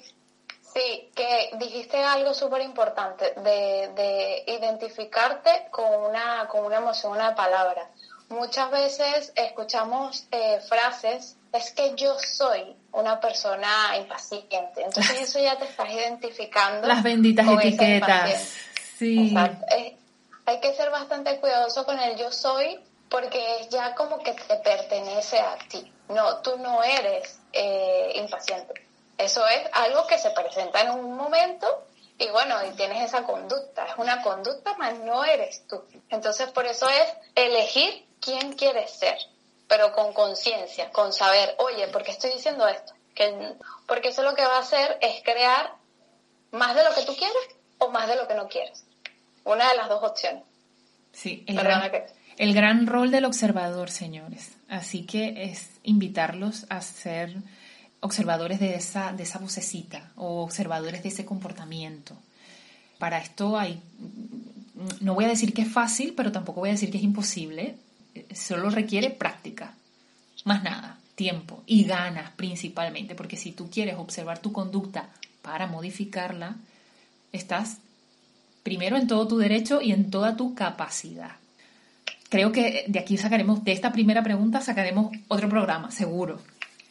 Sí, 0.74 1.12
que 1.14 1.50
dijiste 1.58 2.02
algo 2.02 2.34
súper 2.34 2.62
importante 2.62 3.34
de, 3.42 3.92
de, 3.94 4.44
identificarte 4.48 5.68
con 5.70 5.86
una, 6.10 6.48
con 6.48 6.64
una 6.64 6.78
emoción, 6.78 7.12
una 7.12 7.36
palabra 7.36 7.90
muchas 8.32 8.72
veces 8.72 9.34
escuchamos 9.36 10.26
eh, 10.32 10.60
frases, 10.68 11.38
es 11.54 11.72
que 11.72 11.94
yo 11.96 12.16
soy 12.20 12.76
una 12.94 13.20
persona 13.20 13.98
impaciente. 13.98 14.84
Entonces 14.84 15.22
eso 15.22 15.40
ya 15.40 15.58
te 15.58 15.66
estás 15.66 15.90
identificando. 15.90 16.88
Las 16.88 17.04
benditas 17.04 17.48
etiquetas. 17.48 18.56
Sí. 18.98 19.36
hay 20.46 20.60
que 20.60 20.74
ser 20.74 20.90
bastante 20.92 21.40
cuidadoso 21.40 21.86
con 21.86 22.00
el 22.00 22.18
yo 22.18 22.32
soy 22.32 22.80
porque 23.10 23.60
es 23.60 23.70
ya 23.70 23.94
como 23.96 24.20
que 24.20 24.34
te 24.34 24.56
pertenece 24.58 25.40
a 25.40 25.58
ti. 25.68 25.92
No, 26.14 26.38
tú 26.38 26.58
no 26.58 26.84
eres 26.84 27.40
eh, 27.54 28.14
impaciente. 28.16 28.74
Eso 29.18 29.46
es 29.48 29.62
algo 29.74 30.08
que 30.08 30.18
se 30.18 30.32
presenta 30.32 30.82
en 30.82 30.92
un 30.92 31.16
momento 31.16 31.86
y 32.18 32.30
bueno, 32.30 32.56
y 32.66 32.76
tienes 32.76 33.04
esa 33.04 33.24
conducta. 33.24 33.86
Es 33.86 33.98
una 33.98 34.22
conducta, 34.22 34.76
mas 34.78 35.00
no 35.00 35.24
eres 35.24 35.66
tú. 35.68 35.84
Entonces 36.10 36.52
por 36.52 36.66
eso 36.66 36.88
es 36.88 37.14
elegir 37.36 38.06
quién 38.20 38.54
quieres 38.54 38.92
ser, 38.92 39.18
pero 39.68 39.92
con 39.94 40.14
conciencia, 40.14 40.92
con 40.92 41.14
saber, 41.14 41.56
oye, 41.58 41.88
¿por 41.88 42.04
qué 42.04 42.12
estoy 42.12 42.32
diciendo 42.32 42.68
esto? 42.68 42.94
Que, 43.16 43.56
porque 43.88 44.10
eso 44.10 44.22
lo 44.22 44.36
que 44.36 44.46
va 44.46 44.58
a 44.58 44.62
hacer 44.62 44.98
es 45.02 45.24
crear 45.24 45.74
más 46.52 46.76
de 46.76 46.84
lo 46.84 46.94
que 46.94 47.04
tú 47.04 47.16
quieres 47.16 47.56
o 47.80 47.90
más 47.90 48.08
de 48.08 48.16
lo 48.16 48.28
que 48.28 48.36
no 48.36 48.48
quieres. 48.48 48.86
Una 49.44 49.70
de 49.70 49.78
las 49.78 49.90
dos 49.90 50.04
opciones. 50.04 50.44
Sí, 51.12 51.44
el, 51.48 51.56
gran, 51.56 51.92
el 52.38 52.54
gran 52.54 52.88
rol 52.88 53.12
del 53.12 53.26
observador, 53.26 53.90
señores. 53.90 54.52
Así 54.70 55.04
que 55.04 55.44
es 55.44 55.70
invitarlos 55.84 56.66
a 56.70 56.82
ser 56.82 57.36
observadores 58.00 58.60
de 58.60 58.76
esa, 58.76 59.14
de 59.14 59.24
esa 59.24 59.40
vocecita 59.40 60.12
o 60.16 60.44
observadores 60.44 61.04
de 61.04 61.10
ese 61.10 61.26
comportamiento. 61.26 62.18
Para 62.98 63.20
esto 63.20 63.58
hay, 63.58 63.82
no 65.00 65.14
voy 65.14 65.26
a 65.26 65.30
decir 65.30 65.54
que 65.54 65.62
es 65.62 65.72
fácil, 65.72 66.14
pero 66.16 66.32
tampoco 66.32 66.62
voy 66.62 66.70
a 66.70 66.74
decir 66.74 66.92
que 66.92 66.98
es 66.98 67.04
imposible, 67.04 67.76
solo 68.34 68.70
requiere 68.70 69.10
práctica, 69.10 69.76
más 70.46 70.64
nada, 70.64 70.98
tiempo 71.16 71.64
y 71.66 71.84
ganas 71.84 72.32
principalmente, 72.32 73.16
porque 73.16 73.38
si 73.38 73.52
tú 73.52 73.70
quieres 73.70 73.96
observar 73.98 74.40
tu 74.40 74.52
conducta 74.52 75.10
para 75.42 75.68
modificarla, 75.68 76.56
estás 77.32 77.78
primero 78.64 78.98
en 78.98 79.08
todo 79.08 79.28
tu 79.28 79.38
derecho 79.38 79.82
y 79.82 79.92
en 79.92 80.10
toda 80.10 80.36
tu 80.36 80.56
capacidad. 80.56 81.41
Creo 82.32 82.54
que 82.54 82.86
de 82.88 82.98
aquí 82.98 83.18
sacaremos, 83.18 83.62
de 83.66 83.74
esta 83.74 83.92
primera 83.92 84.24
pregunta 84.24 84.62
sacaremos 84.62 85.12
otro 85.28 85.50
programa, 85.50 85.92
seguro. 85.92 86.40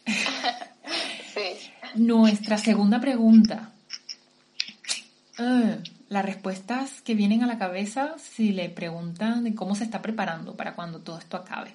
Nuestra 1.94 2.58
segunda 2.58 3.00
pregunta. 3.00 3.70
Ah, 5.38 5.78
las 6.10 6.24
respuestas 6.26 7.00
que 7.00 7.14
vienen 7.14 7.42
a 7.42 7.46
la 7.46 7.56
cabeza 7.56 8.16
si 8.18 8.52
le 8.52 8.68
preguntan 8.68 9.42
de 9.44 9.54
cómo 9.54 9.74
se 9.74 9.84
está 9.84 10.02
preparando 10.02 10.56
para 10.56 10.74
cuando 10.74 10.98
todo 10.98 11.18
esto 11.18 11.38
acabe. 11.38 11.72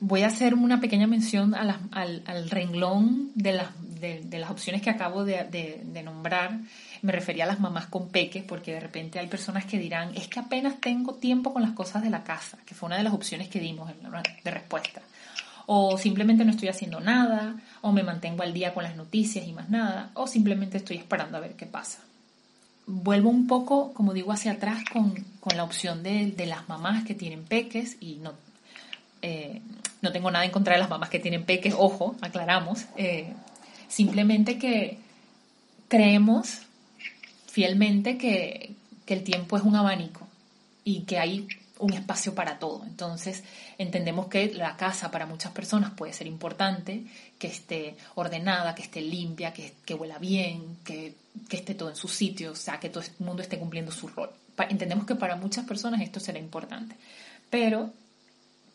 Voy 0.00 0.22
a 0.22 0.26
hacer 0.26 0.54
una 0.54 0.80
pequeña 0.80 1.06
mención 1.06 1.54
al, 1.54 2.50
renglón 2.50 3.30
de 3.36 3.52
las, 3.52 4.50
opciones 4.50 4.82
que 4.82 4.90
acabo 4.90 5.24
de, 5.24 6.02
nombrar 6.02 6.58
Me 7.02 7.12
refería 7.12 7.44
a 7.44 7.46
las 7.46 7.60
mamás 7.60 7.86
con 7.86 8.08
peques, 8.08 8.44
porque 8.44 8.72
de 8.72 8.80
repente 8.80 9.18
hay 9.18 9.26
personas 9.26 9.64
que 9.64 9.78
dirán, 9.78 10.14
es 10.16 10.28
que 10.28 10.40
apenas 10.40 10.80
tengo 10.80 11.14
tiempo 11.14 11.52
con 11.52 11.62
las 11.62 11.72
cosas 11.72 12.02
de 12.02 12.10
la 12.10 12.24
casa, 12.24 12.58
que 12.64 12.74
fue 12.74 12.88
una 12.88 12.96
de 12.96 13.02
las 13.02 13.12
opciones 13.12 13.48
que 13.48 13.60
dimos 13.60 13.90
de 14.44 14.50
respuesta. 14.50 15.02
O 15.66 15.98
simplemente 15.98 16.44
no 16.44 16.52
estoy 16.52 16.68
haciendo 16.68 17.00
nada, 17.00 17.56
o 17.82 17.92
me 17.92 18.02
mantengo 18.02 18.42
al 18.42 18.52
día 18.54 18.72
con 18.72 18.84
las 18.84 18.96
noticias 18.96 19.46
y 19.46 19.52
más 19.52 19.68
nada, 19.68 20.10
o 20.14 20.26
simplemente 20.26 20.78
estoy 20.78 20.96
esperando 20.96 21.36
a 21.36 21.40
ver 21.40 21.54
qué 21.54 21.66
pasa. 21.66 21.98
Vuelvo 22.86 23.30
un 23.30 23.48
poco, 23.48 23.92
como 23.92 24.12
digo, 24.12 24.32
hacia 24.32 24.52
atrás 24.52 24.84
con, 24.92 25.12
la 25.54 25.64
opción 25.64 26.02
de, 26.02 26.46
las 26.46 26.68
mamás 26.68 27.04
que 27.04 27.14
tienen 27.14 27.44
peques 27.44 27.96
y 28.00 28.16
no, 28.16 28.32
eh, 29.22 29.60
no 30.02 30.12
tengo 30.12 30.30
nada 30.30 30.44
en 30.44 30.50
contra 30.52 30.74
de 30.74 30.80
las 30.80 30.90
mamás 30.90 31.08
que 31.08 31.18
tienen 31.18 31.44
peques, 31.44 31.74
ojo, 31.76 32.14
aclaramos. 32.20 32.84
Eh, 32.96 33.32
simplemente 33.88 34.58
que 34.58 34.98
creemos 35.88 36.60
fielmente 37.56 38.18
que, 38.18 38.74
el 39.06 39.22
tiempo 39.22 39.56
es 39.56 39.62
un 39.62 39.76
abanico 39.76 40.28
y 40.84 41.02
que 41.04 41.18
hay 41.18 41.48
un 41.78 41.92
espacio 41.94 42.34
para 42.34 42.58
todo. 42.58 42.84
Entonces, 42.84 43.44
entendemos 43.78 44.26
que 44.26 44.52
la 44.52 44.76
casa 44.76 45.10
para 45.10 45.24
muchas 45.24 45.52
personas 45.52 45.92
puede 45.92 46.12
ser 46.12 46.26
importante, 46.26 47.04
que 47.38 47.46
esté 47.46 47.96
ordenada, 48.14 48.74
que 48.74 48.82
esté 48.82 49.00
limpia, 49.00 49.54
que, 49.54 49.72
que 49.86 49.94
huela 49.94 50.18
bien, 50.18 50.76
que, 50.84 51.14
que, 51.48 51.56
esté 51.56 51.74
todo 51.74 51.88
en 51.88 51.96
su 51.96 52.08
sitio, 52.08 52.52
o 52.52 52.56
sea, 52.56 52.78
que 52.78 52.90
todo 52.90 53.02
el 53.02 53.24
mundo 53.24 53.40
esté 53.40 53.58
cumpliendo 53.58 53.90
su 53.90 54.08
rol. 54.08 54.28
Entendemos 54.68 55.06
que 55.06 55.14
para 55.14 55.36
muchas 55.36 55.64
personas 55.64 56.02
esto 56.02 56.20
será 56.20 56.38
importante. 56.38 56.94
Pero 57.48 57.90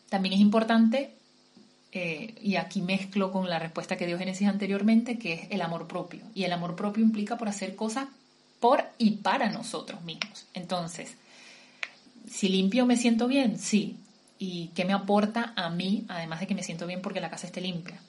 también 0.08 0.34
es 0.34 0.40
importante 0.40 1.14
eh, 1.92 2.34
y 2.40 2.56
aquí 2.56 2.80
mezclo 2.80 3.30
con 3.30 3.48
la 3.48 3.60
respuesta 3.60 3.96
que 3.96 4.08
dio 4.08 4.18
Génesis 4.18 4.48
anteriormente, 4.48 5.20
que 5.20 5.34
es 5.34 5.40
el 5.50 5.60
amor 5.60 5.86
propio. 5.86 6.24
Y 6.34 6.42
el 6.44 6.52
amor 6.52 6.74
propio 6.74 7.04
implica 7.04 7.38
por 7.38 7.48
hacer 7.48 7.76
cosas 7.76 8.08
por 8.62 8.84
y 8.96 9.10
para 9.16 9.50
nosotros 9.50 10.00
mismos. 10.02 10.46
Entonces, 10.54 11.16
si 12.30 12.48
limpio 12.48 12.86
me 12.86 12.96
siento 12.96 13.28
bien, 13.28 13.58
sí. 13.58 13.98
¿Y 14.38 14.68
qué 14.68 14.86
me 14.86 14.94
aporta 14.94 15.52
a 15.54 15.68
mí, 15.68 16.06
además 16.08 16.40
de 16.40 16.46
que 16.46 16.54
me 16.54 16.62
siento 16.62 16.86
bien 16.86 17.02
porque 17.02 17.20
la 17.20 17.28
casa 17.28 17.46
esté 17.46 17.60
limpia? 17.60 18.00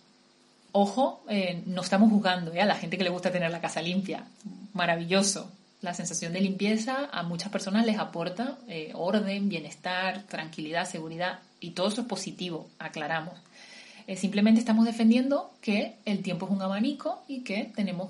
Ojo, 0.72 1.24
eh, 1.28 1.62
no 1.66 1.82
estamos 1.82 2.10
juzgando 2.10 2.54
¿eh? 2.54 2.62
a 2.62 2.66
la 2.66 2.76
gente 2.76 2.98
que 2.98 3.04
le 3.04 3.10
gusta 3.10 3.32
tener 3.32 3.52
la 3.52 3.60
casa 3.60 3.82
limpia. 3.82 4.26
Maravilloso. 4.74 5.52
La 5.82 5.94
sensación 5.94 6.32
de 6.32 6.40
limpieza 6.40 7.10
a 7.12 7.24
muchas 7.24 7.52
personas 7.52 7.86
les 7.86 8.00
aporta 8.00 8.58
orden, 8.94 9.50
bienestar, 9.50 10.24
tranquilidad, 10.24 10.90
seguridad 10.90 11.40
y 11.60 11.72
todo 11.72 11.90
eso 11.90 12.02
es 12.02 12.08
positivo, 12.08 12.70
aclaramos. 12.80 13.34
Eh, 14.08 14.18
simplemente 14.18 14.60
estamos 14.60 14.86
defendiendo 14.86 15.54
que 15.62 15.96
el 16.06 16.22
tiempo 16.22 16.46
es 16.46 16.52
un 16.52 16.62
abanico 16.62 17.24
y 17.28 17.42
que 17.42 17.72
tenemos 17.76 18.10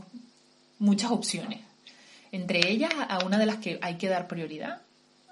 muchas 0.80 1.12
opciones. 1.12 1.60
Entre 2.34 2.68
ellas, 2.68 2.92
a 3.10 3.24
una 3.24 3.38
de 3.38 3.46
las 3.46 3.58
que 3.58 3.78
hay 3.84 4.00
que 4.00 4.10
dar 4.10 4.28
prioridad, 4.28 4.82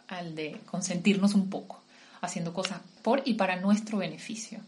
al 0.07 0.35
de 0.35 0.61
consentirnos 0.69 1.33
un 1.33 1.49
poco, 1.49 1.81
haciendo 2.21 2.53
cosas 2.53 2.79
por 3.01 3.23
y 3.25 3.33
para 3.33 3.55
nuestro 3.55 3.97
beneficio. 3.97 4.59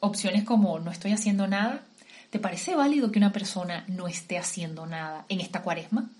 Opciones 0.00 0.44
como 0.44 0.78
no 0.80 0.90
estoy 0.90 1.12
haciendo 1.12 1.46
nada. 1.46 1.80
¿Te 2.28 2.38
parece 2.38 2.76
válido 2.76 3.10
que 3.10 3.18
una 3.18 3.32
persona 3.32 3.84
no 3.88 4.06
esté 4.06 4.36
haciendo 4.36 4.84
nada 4.84 5.24
en 5.30 5.40
esta 5.40 5.62
cuaresma? 5.62 6.10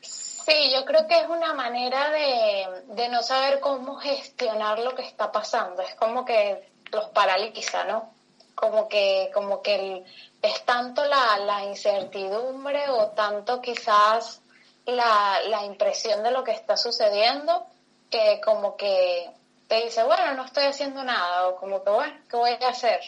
Sí, 0.00 0.72
yo 0.74 0.86
creo 0.86 1.06
que 1.06 1.20
es 1.20 1.28
una 1.28 1.52
manera 1.52 2.10
de, 2.10 3.08
no 3.10 3.22
saber 3.22 3.60
cómo 3.60 3.96
gestionar 3.96 4.78
lo 4.78 4.94
que 4.94 5.02
está 5.02 5.30
pasando. 5.30 5.82
Es 5.82 5.94
como 5.96 6.24
que 6.24 6.70
los 6.90 7.10
paraliza, 7.10 7.84
¿no? 7.84 8.21
Como 8.62 8.88
que, 8.88 9.28
como 9.34 9.60
que 9.60 10.04
es 10.40 10.64
tanto 10.64 11.04
la, 11.04 11.64
incertidumbre 11.64 12.88
o 12.90 13.08
tanto 13.08 13.60
quizás 13.60 14.40
la, 14.86 15.40
la 15.48 15.64
impresión 15.64 16.22
de 16.22 16.30
lo 16.30 16.44
que 16.44 16.52
está 16.52 16.76
sucediendo 16.76 17.66
que 18.08 18.40
como 18.40 18.76
que 18.76 19.28
te 19.66 19.82
dice, 19.82 20.04
bueno, 20.04 20.34
no 20.34 20.44
estoy 20.44 20.66
haciendo 20.66 21.02
nada 21.02 21.48
o 21.48 21.56
como 21.56 21.82
que, 21.82 21.90
bueno, 21.90 22.14
¿qué 22.30 22.36
voy 22.36 22.50
a 22.50 22.68
hacer? 22.68 23.00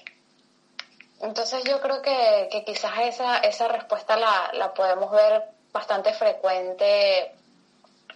Entonces 1.20 1.62
yo 1.62 1.80
creo 1.80 2.02
que, 2.02 2.48
que 2.50 2.64
quizás 2.64 2.98
esa, 3.02 3.38
esa 3.38 3.68
respuesta 3.68 4.16
la, 4.16 4.50
la 4.54 4.74
podemos 4.74 5.12
ver 5.12 5.44
bastante 5.72 6.12
frecuente 6.14 7.32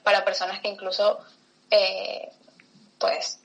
para 0.03 0.24
personas 0.24 0.59
que 0.59 0.70
incluso, 0.70 1.20
eh, 1.70 2.33
pues, 2.98 3.38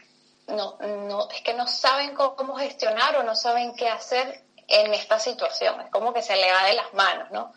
no, 0.47 0.77
no, 0.79 1.29
es 1.29 1.41
que 1.41 1.53
no 1.53 1.67
saben 1.67 2.15
cómo 2.15 2.55
gestionar 2.55 3.15
o 3.17 3.23
no 3.23 3.35
saben 3.35 3.75
qué 3.75 3.89
hacer 3.89 4.43
en 4.67 4.93
esta 4.93 5.19
situación. 5.19 5.81
Es 5.81 5.91
como 5.91 6.13
que 6.13 6.21
se 6.21 6.35
le 6.35 6.51
va 6.51 6.65
de 6.65 6.73
las 6.73 6.93
manos, 6.93 7.31
¿no? 7.31 7.53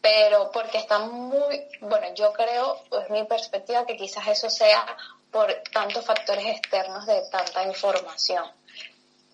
Pero 0.00 0.50
porque 0.52 0.78
están 0.78 1.10
muy, 1.10 1.66
bueno, 1.80 2.14
yo 2.14 2.32
creo, 2.32 2.82
es 3.02 3.10
mi 3.10 3.24
perspectiva, 3.24 3.86
que 3.86 3.96
quizás 3.96 4.26
eso 4.28 4.50
sea 4.50 4.96
por 5.30 5.52
tantos 5.72 6.04
factores 6.04 6.46
externos 6.46 7.06
de 7.06 7.22
tanta 7.30 7.64
información. 7.64 8.44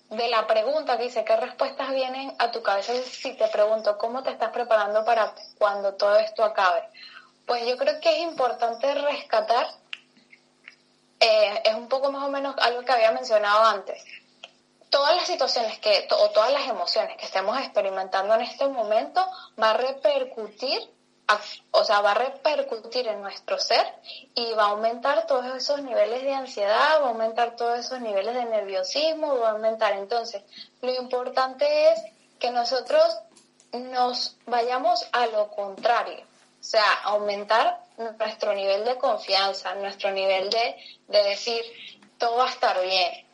De 0.09 0.29
la 0.29 0.47
pregunta 0.47 0.97
que 0.97 1.05
dice, 1.05 1.25
¿qué 1.25 1.37
respuestas 1.37 1.91
vienen 1.91 2.35
a 2.39 2.51
tu 2.51 2.63
cabeza 2.63 2.93
si 3.03 3.35
te 3.35 3.49
pregunto 3.49 3.97
cómo 3.99 4.23
te 4.23 4.31
estás 4.31 4.51
preparando 4.51 5.05
para 5.05 5.35
cuando 5.59 5.95
todo 5.95 6.17
esto 6.17 6.45
acabe? 6.45 6.83
Pues 7.47 7.67
yo 7.67 7.77
creo 7.77 8.01
que 8.01 8.11
es 8.11 8.19
importante 8.19 8.95
rescatar, 8.95 9.67
eh, 11.25 11.63
es 11.67 11.75
un 11.77 11.87
poco 11.87 12.11
más 12.11 12.25
o 12.25 12.31
menos 12.31 12.57
algo 12.59 12.83
que 12.83 12.91
había 12.91 13.13
mencionado 13.13 13.65
antes. 13.65 14.05
Todas 14.91 15.15
las 15.15 15.29
situaciones 15.29 15.79
que, 15.79 16.09
o 16.11 16.31
todas 16.31 16.51
las 16.53 16.69
emociones 16.69 17.17
que 17.17 17.27
estemos 17.27 17.57
experimentando 17.61 18.35
en 18.35 18.41
este 18.41 18.67
momento 18.67 19.25
va 19.61 19.71
a 19.71 19.75
repercutir, 19.75 20.81
o 21.71 21.85
sea, 21.85 22.01
va 22.01 22.11
a 22.11 22.15
repercutir 22.15 23.07
en 23.07 23.23
nuestro 23.23 23.57
ser 23.61 23.87
y 24.35 24.53
va 24.55 24.65
a 24.65 24.71
aumentar 24.71 25.29
todos 25.29 25.47
esos 25.55 25.81
niveles 25.81 26.23
de 26.23 26.35
ansiedad, 26.35 27.01
va 27.01 27.07
a 27.07 27.11
aumentar 27.11 27.55
todos 27.55 27.79
esos 27.79 28.01
niveles 28.01 28.35
de 28.35 28.45
nerviosismo, 28.45 29.39
va 29.39 29.51
a 29.51 29.53
aumentar. 29.53 29.93
Entonces, 29.93 30.43
lo 30.81 30.93
importante 30.93 31.93
es 31.93 32.03
que 32.41 32.51
nosotros 32.51 33.17
nos 33.73 34.37
vayamos 34.47 35.09
a 35.13 35.27
lo 35.29 35.53
contrario 35.53 36.32
o 36.63 36.65
sea, 36.65 36.93
aumentar 37.03 37.81
nuestro 37.99 38.55
nivel 38.55 38.85
de 38.85 38.97
confianza, 38.97 39.75
nuestro 39.75 40.13
nivel 40.13 40.49
de, 40.49 40.77
decir, 41.09 41.61
todo 42.19 42.37
va 42.37 42.47
a 42.47 42.51
estar 42.51 42.81
bien, 42.81 43.27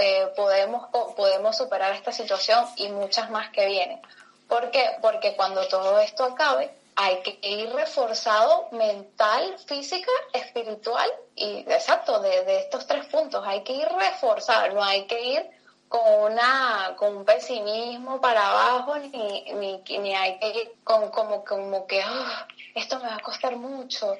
eh, 0.00 0.32
podemos, 0.34 0.88
podemos 1.14 1.54
superar 1.54 1.92
esta 1.92 2.12
situación 2.12 2.64
y 2.76 2.88
muchas 2.88 3.28
más 3.30 3.50
que 3.50 3.66
vienen. 3.66 4.00
¿Por 4.48 4.70
qué? 4.70 4.96
Porque 5.02 5.36
cuando 5.36 5.68
todo 5.68 6.00
esto 6.00 6.24
acabe, 6.24 6.70
hay 6.96 7.20
que 7.20 7.38
ir 7.46 7.70
reforzado 7.74 8.68
mental, 8.72 9.58
física, 9.66 10.10
espiritual 10.32 11.10
y 11.36 11.58
exacto, 11.70 12.20
de, 12.20 12.44
de 12.44 12.60
estos 12.60 12.86
tres 12.86 13.04
puntos. 13.04 13.44
Hay 13.46 13.64
que 13.64 13.74
ir 13.74 13.88
reforzado, 13.88 14.72
no 14.72 14.82
hay 14.82 15.06
que 15.06 15.22
ir 15.22 15.50
con 15.92 16.32
una 16.32 16.94
con 16.96 17.18
un 17.18 17.24
pesimismo 17.26 18.18
para 18.18 18.48
abajo 18.48 18.96
ni, 18.96 19.44
ni, 19.52 19.98
ni 19.98 20.14
hay 20.14 20.38
que 20.38 20.76
con 20.82 21.10
como 21.10 21.44
como 21.44 21.86
que 21.86 22.00
ah, 22.02 22.48
esto 22.74 22.98
me 22.98 23.08
va 23.08 23.16
a 23.16 23.20
costar 23.20 23.56
mucho 23.56 24.16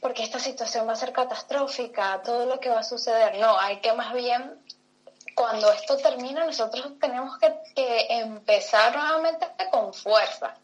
porque 0.00 0.22
esta 0.22 0.38
situación 0.38 0.86
va 0.86 0.92
a 0.92 0.96
ser 0.96 1.12
catastrófica 1.12 2.22
todo 2.22 2.46
lo 2.46 2.60
que 2.60 2.70
va 2.70 2.78
a 2.78 2.84
suceder 2.84 3.36
no 3.40 3.58
hay 3.58 3.80
que 3.80 3.92
más 3.94 4.14
bien 4.14 4.64
cuando 5.34 5.72
esto 5.72 5.96
termina 5.96 6.44
nosotros 6.44 6.92
tenemos 7.00 7.36
que, 7.38 7.52
que 7.74 8.06
empezar 8.20 8.94
nuevamente 8.94 9.44
con 9.72 9.92
fuerza 9.92 10.54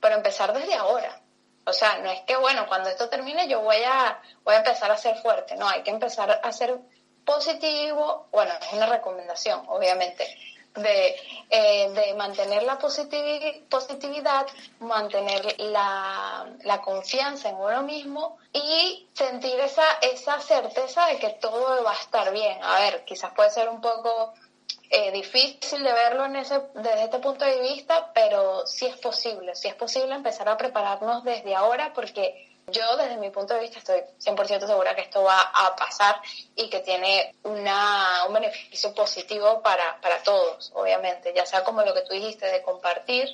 pero 0.00 0.16
empezar 0.16 0.52
desde 0.52 0.74
ahora. 0.74 1.18
O 1.66 1.72
sea 1.72 1.98
no 1.98 2.10
es 2.10 2.20
que 2.20 2.36
bueno 2.36 2.66
cuando 2.68 2.88
esto 2.88 3.08
termine 3.08 3.48
yo 3.48 3.62
voy 3.62 3.82
a 3.84 4.20
voy 4.44 4.54
a 4.54 4.58
empezar 4.58 4.92
a 4.92 4.96
ser 4.96 5.16
fuerte. 5.16 5.56
No 5.56 5.66
hay 5.68 5.82
que 5.82 5.90
empezar 5.90 6.40
a 6.40 6.52
ser 6.52 6.78
positivo, 7.24 8.26
bueno, 8.30 8.52
es 8.60 8.72
una 8.72 8.86
recomendación, 8.86 9.62
obviamente, 9.68 10.26
de, 10.74 11.16
eh, 11.50 11.90
de 11.90 12.14
mantener 12.14 12.64
la 12.64 12.78
positividad, 12.78 14.46
mantener 14.80 15.60
la, 15.60 16.46
la, 16.64 16.80
confianza 16.80 17.48
en 17.48 17.56
uno 17.56 17.82
mismo 17.82 18.38
y 18.52 19.06
sentir 19.12 19.58
esa, 19.60 19.84
esa 20.00 20.40
certeza 20.40 21.06
de 21.06 21.18
que 21.18 21.30
todo 21.30 21.84
va 21.84 21.92
a 21.92 22.00
estar 22.00 22.32
bien. 22.32 22.58
A 22.62 22.80
ver, 22.80 23.04
quizás 23.04 23.32
puede 23.34 23.50
ser 23.50 23.68
un 23.68 23.80
poco 23.80 24.34
eh, 24.90 25.12
difícil 25.12 25.82
de 25.82 25.92
verlo 25.92 26.24
en 26.24 26.36
ese, 26.36 26.60
desde 26.74 27.04
este 27.04 27.18
punto 27.18 27.44
de 27.44 27.60
vista, 27.60 28.12
pero 28.12 28.66
sí 28.66 28.86
es 28.86 28.96
posible, 28.96 29.54
sí 29.54 29.68
es 29.68 29.74
posible 29.74 30.14
empezar 30.14 30.48
a 30.48 30.56
prepararnos 30.56 31.22
desde 31.24 31.54
ahora 31.54 31.92
porque 31.94 32.53
yo 32.68 32.96
desde 32.96 33.16
mi 33.18 33.30
punto 33.30 33.54
de 33.54 33.60
vista 33.60 33.78
estoy 33.78 34.00
100% 34.20 34.66
segura 34.66 34.94
que 34.94 35.02
esto 35.02 35.22
va 35.22 35.40
a 35.40 35.76
pasar 35.76 36.20
y 36.56 36.68
que 36.70 36.80
tiene 36.80 37.34
una, 37.42 38.24
un 38.26 38.34
beneficio 38.34 38.94
positivo 38.94 39.62
para, 39.62 40.00
para 40.00 40.22
todos, 40.22 40.72
obviamente, 40.74 41.32
ya 41.34 41.46
sea 41.46 41.64
como 41.64 41.82
lo 41.82 41.94
que 41.94 42.02
tú 42.02 42.14
dijiste, 42.14 42.46
de 42.46 42.62
compartir 42.62 43.28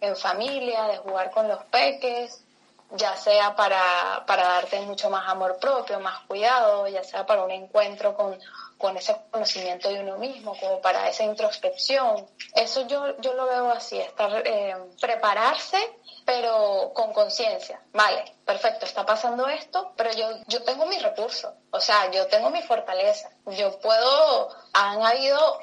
en 0.00 0.16
familia, 0.16 0.84
de 0.84 0.98
jugar 0.98 1.30
con 1.30 1.48
los 1.48 1.64
peques, 1.64 2.44
ya 2.90 3.16
sea 3.16 3.56
para, 3.56 4.24
para 4.26 4.44
darte 4.44 4.80
mucho 4.80 5.10
más 5.10 5.28
amor 5.28 5.58
propio, 5.58 6.00
más 6.00 6.20
cuidado, 6.26 6.86
ya 6.88 7.02
sea 7.02 7.26
para 7.26 7.42
un 7.42 7.50
encuentro 7.50 8.16
con, 8.16 8.38
con 8.78 8.96
ese 8.96 9.16
conocimiento 9.30 9.88
de 9.88 10.00
uno 10.00 10.18
mismo, 10.18 10.56
como 10.58 10.80
para 10.80 11.08
esa 11.08 11.24
introspección. 11.24 12.26
Eso 12.54 12.86
yo, 12.86 13.16
yo 13.20 13.34
lo 13.34 13.46
veo 13.46 13.70
así, 13.70 13.98
estar, 13.98 14.42
eh, 14.46 14.76
prepararse, 15.00 15.78
pero 16.24 16.92
con 16.94 17.12
conciencia. 17.12 17.80
Vale, 17.92 18.36
perfecto, 18.44 18.86
está 18.86 19.04
pasando 19.04 19.48
esto, 19.48 19.92
pero 19.96 20.12
yo, 20.12 20.28
yo 20.46 20.62
tengo 20.62 20.86
mis 20.86 21.02
recursos, 21.02 21.52
o 21.70 21.80
sea, 21.80 22.10
yo 22.10 22.26
tengo 22.28 22.50
mi 22.50 22.62
fortaleza. 22.62 23.30
Yo 23.46 23.78
puedo, 23.80 24.48
han 24.72 25.02
habido 25.02 25.58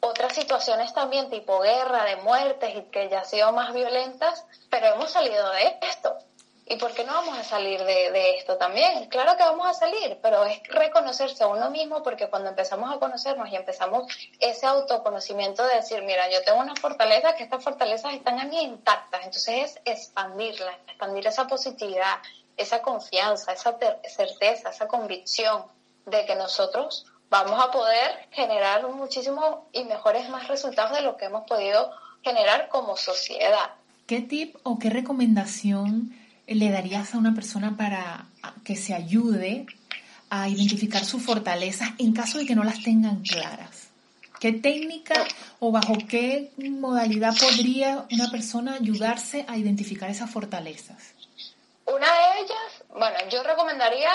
otras 0.00 0.34
situaciones 0.34 0.94
también 0.94 1.30
tipo 1.30 1.60
guerra, 1.60 2.04
de 2.04 2.16
muertes 2.16 2.74
y 2.74 2.82
que 2.90 3.08
ya 3.08 3.20
han 3.20 3.26
sido 3.26 3.52
más 3.52 3.72
violentas, 3.72 4.44
pero 4.70 4.94
hemos 4.94 5.10
salido 5.10 5.50
de 5.50 5.78
esto. 5.82 6.16
¿Y 6.70 6.76
por 6.76 6.94
qué 6.94 7.02
no 7.02 7.12
vamos 7.12 7.36
a 7.36 7.42
salir 7.42 7.82
de, 7.82 8.36
esto 8.36 8.56
también? 8.56 9.06
Claro 9.06 9.36
que 9.36 9.42
vamos 9.42 9.66
a 9.66 9.74
salir, 9.74 10.16
pero 10.22 10.44
es 10.44 10.62
reconocerse 10.68 11.42
a 11.42 11.48
uno 11.48 11.68
mismo 11.68 12.00
porque 12.04 12.30
cuando 12.30 12.50
empezamos 12.50 12.94
a 12.94 13.00
conocernos 13.00 13.50
y 13.50 13.56
empezamos 13.56 14.06
ese 14.38 14.66
autoconocimiento 14.66 15.66
de 15.66 15.74
decir, 15.74 16.00
mira, 16.04 16.30
yo 16.30 16.44
tengo 16.44 16.60
una 16.60 16.76
fortaleza, 16.76 17.34
que 17.34 17.42
estas 17.42 17.64
fortalezas 17.64 18.14
están 18.14 18.38
en 18.38 18.50
mí 18.50 18.62
intactas, 18.62 19.24
entonces 19.24 19.80
es 19.84 19.98
expandirla, 20.00 20.78
expandir 20.86 21.26
esa 21.26 21.48
positividad, 21.48 22.18
esa 22.56 22.80
confianza, 22.82 23.52
esa 23.52 23.76
certeza, 24.06 24.70
esa 24.70 24.86
convicción 24.86 25.64
de 26.06 26.24
que 26.24 26.36
nosotros 26.36 27.04
vamos 27.30 27.60
a 27.60 27.72
poder 27.72 28.28
generar 28.30 28.86
muchísimos 28.86 29.64
y 29.72 29.82
mejores 29.82 30.28
más 30.28 30.46
resultados 30.46 30.92
de 30.92 31.02
lo 31.02 31.16
que 31.16 31.24
hemos 31.24 31.48
podido 31.48 31.90
generar 32.22 32.68
como 32.68 32.96
sociedad. 32.96 33.72
¿Qué 34.06 34.20
tip 34.20 34.54
o 34.62 34.78
qué 34.78 34.88
recomendación 34.88 36.19
le 36.54 36.70
darías 36.70 37.14
a 37.14 37.18
una 37.18 37.34
persona 37.34 37.76
para 37.76 38.26
que 38.64 38.76
se 38.76 38.94
ayude 38.94 39.66
a 40.28 40.48
identificar 40.48 41.04
sus 41.04 41.22
fortalezas 41.22 41.90
en 41.98 42.12
caso 42.12 42.38
de 42.38 42.46
que 42.46 42.54
no 42.54 42.64
las 42.64 42.82
tengan 42.82 43.22
claras? 43.22 43.88
¿Qué 44.38 44.52
técnica 44.52 45.26
o 45.58 45.70
bajo 45.70 45.96
qué 46.08 46.50
modalidad 46.56 47.34
podría 47.38 48.06
una 48.10 48.30
persona 48.30 48.74
ayudarse 48.74 49.44
a 49.48 49.56
identificar 49.56 50.10
esas 50.10 50.30
fortalezas? 50.30 51.14
Una 51.86 52.06
de 52.06 52.40
ellas, 52.40 52.84
bueno, 52.94 53.16
yo 53.30 53.42
recomendaría 53.42 54.10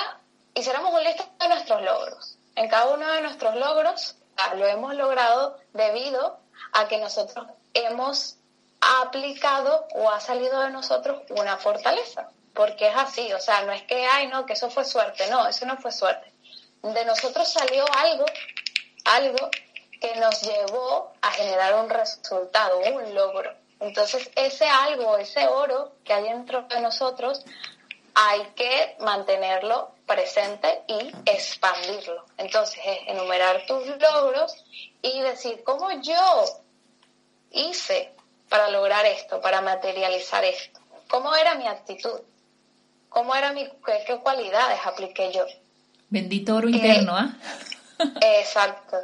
hiciéramos 0.55 0.93
un 0.93 1.03
listado 1.03 1.29
de 1.39 1.49
nuestros 1.49 1.81
logros. 1.83 2.37
En 2.55 2.69
cada 2.69 2.93
uno 2.93 3.11
de 3.11 3.21
nuestros 3.21 3.55
logros 3.55 4.15
ah, 4.37 4.55
lo 4.55 4.65
hemos 4.65 4.95
logrado 4.95 5.57
debido 5.73 6.39
a 6.71 6.87
que 6.87 6.99
nosotros 6.99 7.47
hemos 7.73 8.37
ha 8.85 9.01
aplicado 9.01 9.87
o 9.95 10.11
ha 10.11 10.19
salido 10.19 10.61
de 10.61 10.69
nosotros 10.69 11.23
una 11.29 11.57
fortaleza, 11.57 12.29
porque 12.53 12.87
es 12.87 12.95
así, 12.95 13.33
o 13.33 13.39
sea, 13.39 13.63
no 13.63 13.71
es 13.71 13.81
que, 13.83 14.05
ay, 14.05 14.27
no, 14.27 14.45
que 14.45 14.53
eso 14.53 14.69
fue 14.69 14.85
suerte, 14.85 15.27
no, 15.31 15.47
eso 15.47 15.65
no 15.65 15.77
fue 15.77 15.91
suerte. 15.91 16.31
De 16.83 17.03
nosotros 17.03 17.51
salió 17.51 17.83
algo, 17.97 18.25
algo 19.05 19.49
que 19.99 20.15
nos 20.17 20.39
llevó 20.43 21.13
a 21.19 21.31
generar 21.31 21.83
un 21.83 21.89
resultado, 21.89 22.77
un 22.79 23.15
logro. 23.15 23.51
Entonces, 23.79 24.29
ese 24.35 24.69
algo, 24.69 25.17
ese 25.17 25.47
oro 25.47 25.93
que 26.03 26.13
hay 26.13 26.23
dentro 26.25 26.61
de 26.63 26.79
nosotros, 26.79 27.43
hay 28.13 28.41
que 28.55 28.97
mantenerlo 28.99 29.95
presente 30.05 30.83
y 30.87 31.11
expandirlo. 31.25 32.23
Entonces, 32.37 32.79
es 32.85 32.99
enumerar 33.07 33.65
tus 33.65 33.83
logros 33.99 34.63
y 35.01 35.21
decir, 35.21 35.63
¿cómo 35.63 35.89
yo 36.01 36.45
hice 37.49 38.14
para 38.49 38.69
lograr 38.69 39.05
esto, 39.05 39.41
para 39.41 39.61
materializar 39.61 40.43
esto? 40.43 40.79
¿Cómo 41.09 41.35
era 41.35 41.55
mi 41.55 41.67
actitud? 41.67 42.21
¿Cómo 43.09 43.35
era 43.35 43.53
mi, 43.53 43.65
qué, 43.85 44.19
cualidades 44.21 44.79
apliqué 44.85 45.31
yo? 45.31 45.45
Bendito 46.09 46.55
oro 46.55 46.69
interno, 46.69 47.15
¿ah? 47.15 47.33
exacto. 48.21 48.97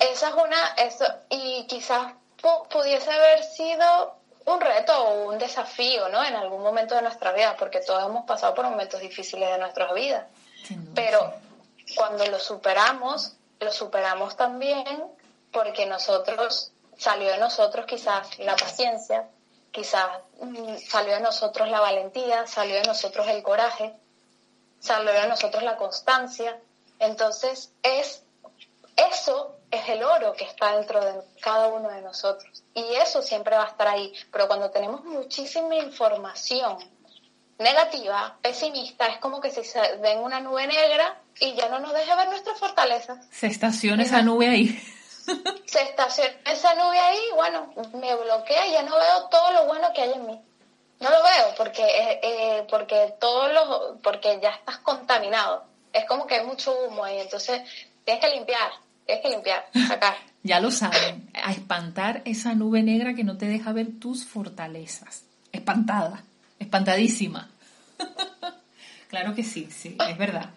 Esa 0.00 0.28
es 0.28 0.34
una, 0.34 0.66
eso, 0.78 1.04
y 1.30 1.64
quizás 1.68 2.14
pudiese 2.70 3.10
haber 3.10 3.44
sido 3.44 4.16
un 4.46 4.60
reto 4.60 4.98
o 4.98 5.30
un 5.30 5.38
desafío, 5.38 6.08
¿no? 6.08 6.24
En 6.24 6.34
algún 6.34 6.62
momento 6.62 6.96
de 6.96 7.02
nuestra 7.02 7.32
vida, 7.32 7.56
porque 7.56 7.80
todos 7.80 8.04
hemos 8.04 8.24
pasado 8.26 8.54
por 8.54 8.64
momentos 8.64 9.00
difíciles 9.00 9.48
de 9.50 9.58
nuestras 9.58 9.94
vidas. 9.94 10.26
Pero 10.94 11.32
cuando 11.94 12.26
lo 12.26 12.38
superamos, 12.38 13.34
lo 13.60 13.70
superamos 13.70 14.36
también 14.36 15.04
porque 15.52 15.86
nosotros 15.86 16.71
salió 16.96 17.30
de 17.30 17.38
nosotros 17.38 17.86
quizás 17.86 18.38
la 18.38 18.56
paciencia, 18.56 19.28
quizás 19.70 20.08
mm, 20.40 20.76
salió 20.76 21.14
de 21.14 21.20
nosotros 21.20 21.68
la 21.68 21.80
valentía, 21.80 22.46
salió 22.46 22.76
de 22.76 22.84
nosotros 22.84 23.26
el 23.28 23.42
coraje, 23.42 23.94
salió 24.78 25.12
de 25.12 25.26
nosotros 25.26 25.62
la 25.62 25.76
constancia. 25.76 26.58
Entonces, 26.98 27.72
es 27.82 28.22
eso 28.96 29.56
es 29.70 29.88
el 29.88 30.02
oro 30.02 30.34
que 30.34 30.44
está 30.44 30.76
dentro 30.76 31.02
de 31.02 31.14
cada 31.40 31.68
uno 31.68 31.88
de 31.88 32.02
nosotros. 32.02 32.62
Y 32.74 32.84
eso 32.96 33.22
siempre 33.22 33.56
va 33.56 33.64
a 33.64 33.68
estar 33.68 33.88
ahí. 33.88 34.12
Pero 34.30 34.46
cuando 34.46 34.70
tenemos 34.70 35.02
muchísima 35.04 35.76
información 35.76 36.76
negativa, 37.58 38.36
pesimista, 38.42 39.06
es 39.06 39.18
como 39.18 39.40
que 39.40 39.50
si 39.50 39.64
se 39.64 39.96
ven 39.96 40.18
una 40.18 40.40
nube 40.40 40.66
negra 40.66 41.20
y 41.40 41.54
ya 41.54 41.68
no 41.68 41.78
nos 41.78 41.94
deja 41.94 42.16
ver 42.16 42.28
nuestra 42.28 42.54
fortaleza. 42.54 43.20
Se 43.30 43.46
estaciona 43.46 44.02
esa 44.02 44.20
nube 44.20 44.48
ahí 44.48 44.78
se 45.66 45.82
estaciona 45.82 46.30
esa 46.46 46.74
nube 46.74 46.98
ahí, 46.98 47.20
bueno, 47.34 47.72
me 47.94 48.14
bloquea 48.14 48.66
y 48.66 48.72
ya 48.72 48.82
no 48.82 48.96
veo 48.96 49.28
todo 49.30 49.52
lo 49.52 49.66
bueno 49.66 49.88
que 49.94 50.02
hay 50.02 50.12
en 50.12 50.26
mí. 50.26 50.40
No 51.00 51.10
lo 51.10 51.22
veo 51.22 51.54
porque 51.56 51.82
eh, 51.82 52.20
eh, 52.22 52.66
porque 52.70 53.14
todos 53.20 53.52
los 53.52 54.00
porque 54.02 54.38
ya 54.40 54.50
estás 54.50 54.78
contaminado. 54.78 55.64
Es 55.92 56.04
como 56.06 56.26
que 56.26 56.36
hay 56.36 56.46
mucho 56.46 56.72
humo 56.86 57.04
ahí, 57.04 57.18
entonces 57.18 57.60
tienes 58.04 58.24
que 58.24 58.30
limpiar, 58.30 58.70
tienes 59.04 59.22
que 59.22 59.30
limpiar, 59.30 59.66
sacar. 59.88 60.14
ya 60.42 60.60
lo 60.60 60.70
saben, 60.70 61.28
a 61.34 61.52
espantar 61.52 62.22
esa 62.24 62.54
nube 62.54 62.82
negra 62.82 63.14
que 63.14 63.24
no 63.24 63.36
te 63.36 63.46
deja 63.46 63.72
ver 63.72 63.88
tus 64.00 64.24
fortalezas. 64.24 65.24
Espantada, 65.50 66.22
espantadísima. 66.58 67.50
claro 69.08 69.34
que 69.34 69.42
sí, 69.42 69.68
sí, 69.70 69.96
es 70.08 70.16
verdad. 70.16 70.50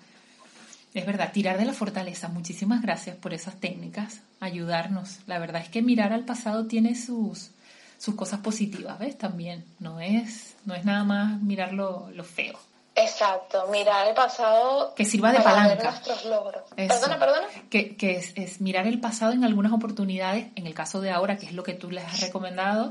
Es 0.95 1.05
verdad, 1.05 1.33
tirar 1.33 1.57
de 1.57 1.65
la 1.65 1.73
fortaleza. 1.73 2.29
Muchísimas 2.29 2.81
gracias 2.81 3.17
por 3.17 3.33
esas 3.33 3.59
técnicas, 3.59 4.21
ayudarnos. 4.39 5.19
La 5.27 5.39
verdad 5.39 5.61
es 5.61 5.67
que 5.67 5.81
mirar 5.81 6.13
al 6.13 6.23
pasado 6.23 6.67
tiene 6.67 6.95
sus, 6.95 7.51
sus 7.97 8.15
cosas 8.15 8.39
positivas, 8.39 8.97
¿ves? 8.97 9.17
También, 9.17 9.65
no 9.79 9.99
es, 9.99 10.55
no 10.63 10.73
es 10.73 10.85
nada 10.85 11.03
más 11.03 11.41
mirar 11.41 11.73
lo, 11.73 12.09
feo. 12.23 12.57
Exacto, 12.95 13.67
mirar 13.73 14.07
el 14.07 14.13
pasado. 14.13 14.95
Que 14.95 15.03
sirva 15.03 15.33
de 15.33 15.41
palanca. 15.41 15.91
nuestros 15.91 16.23
logros. 16.23 16.63
Perdona, 16.77 17.19
perdona. 17.19 17.47
Que, 17.69 17.97
que 17.97 18.15
es, 18.15 18.31
es, 18.37 18.61
mirar 18.61 18.87
el 18.87 19.01
pasado 19.01 19.33
en 19.33 19.43
algunas 19.43 19.73
oportunidades, 19.73 20.47
en 20.55 20.65
el 20.65 20.73
caso 20.73 21.01
de 21.01 21.11
ahora, 21.11 21.35
que 21.35 21.47
es 21.47 21.51
lo 21.51 21.63
que 21.63 21.73
tú 21.73 21.91
les 21.91 22.05
has 22.05 22.21
recomendado, 22.21 22.89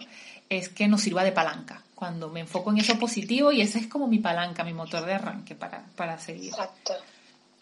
es 0.50 0.68
que 0.68 0.88
nos 0.88 1.00
sirva 1.00 1.24
de 1.24 1.32
palanca. 1.32 1.82
Cuando 1.94 2.28
me 2.28 2.40
enfoco 2.40 2.70
en 2.70 2.76
eso 2.76 2.98
positivo 2.98 3.50
y 3.50 3.62
ese 3.62 3.78
es 3.78 3.86
como 3.86 4.08
mi 4.08 4.18
palanca, 4.18 4.62
mi 4.62 4.74
motor 4.74 5.06
de 5.06 5.14
arranque 5.14 5.54
para, 5.54 5.86
para 5.96 6.18
seguir. 6.18 6.50
Exacto. 6.50 6.92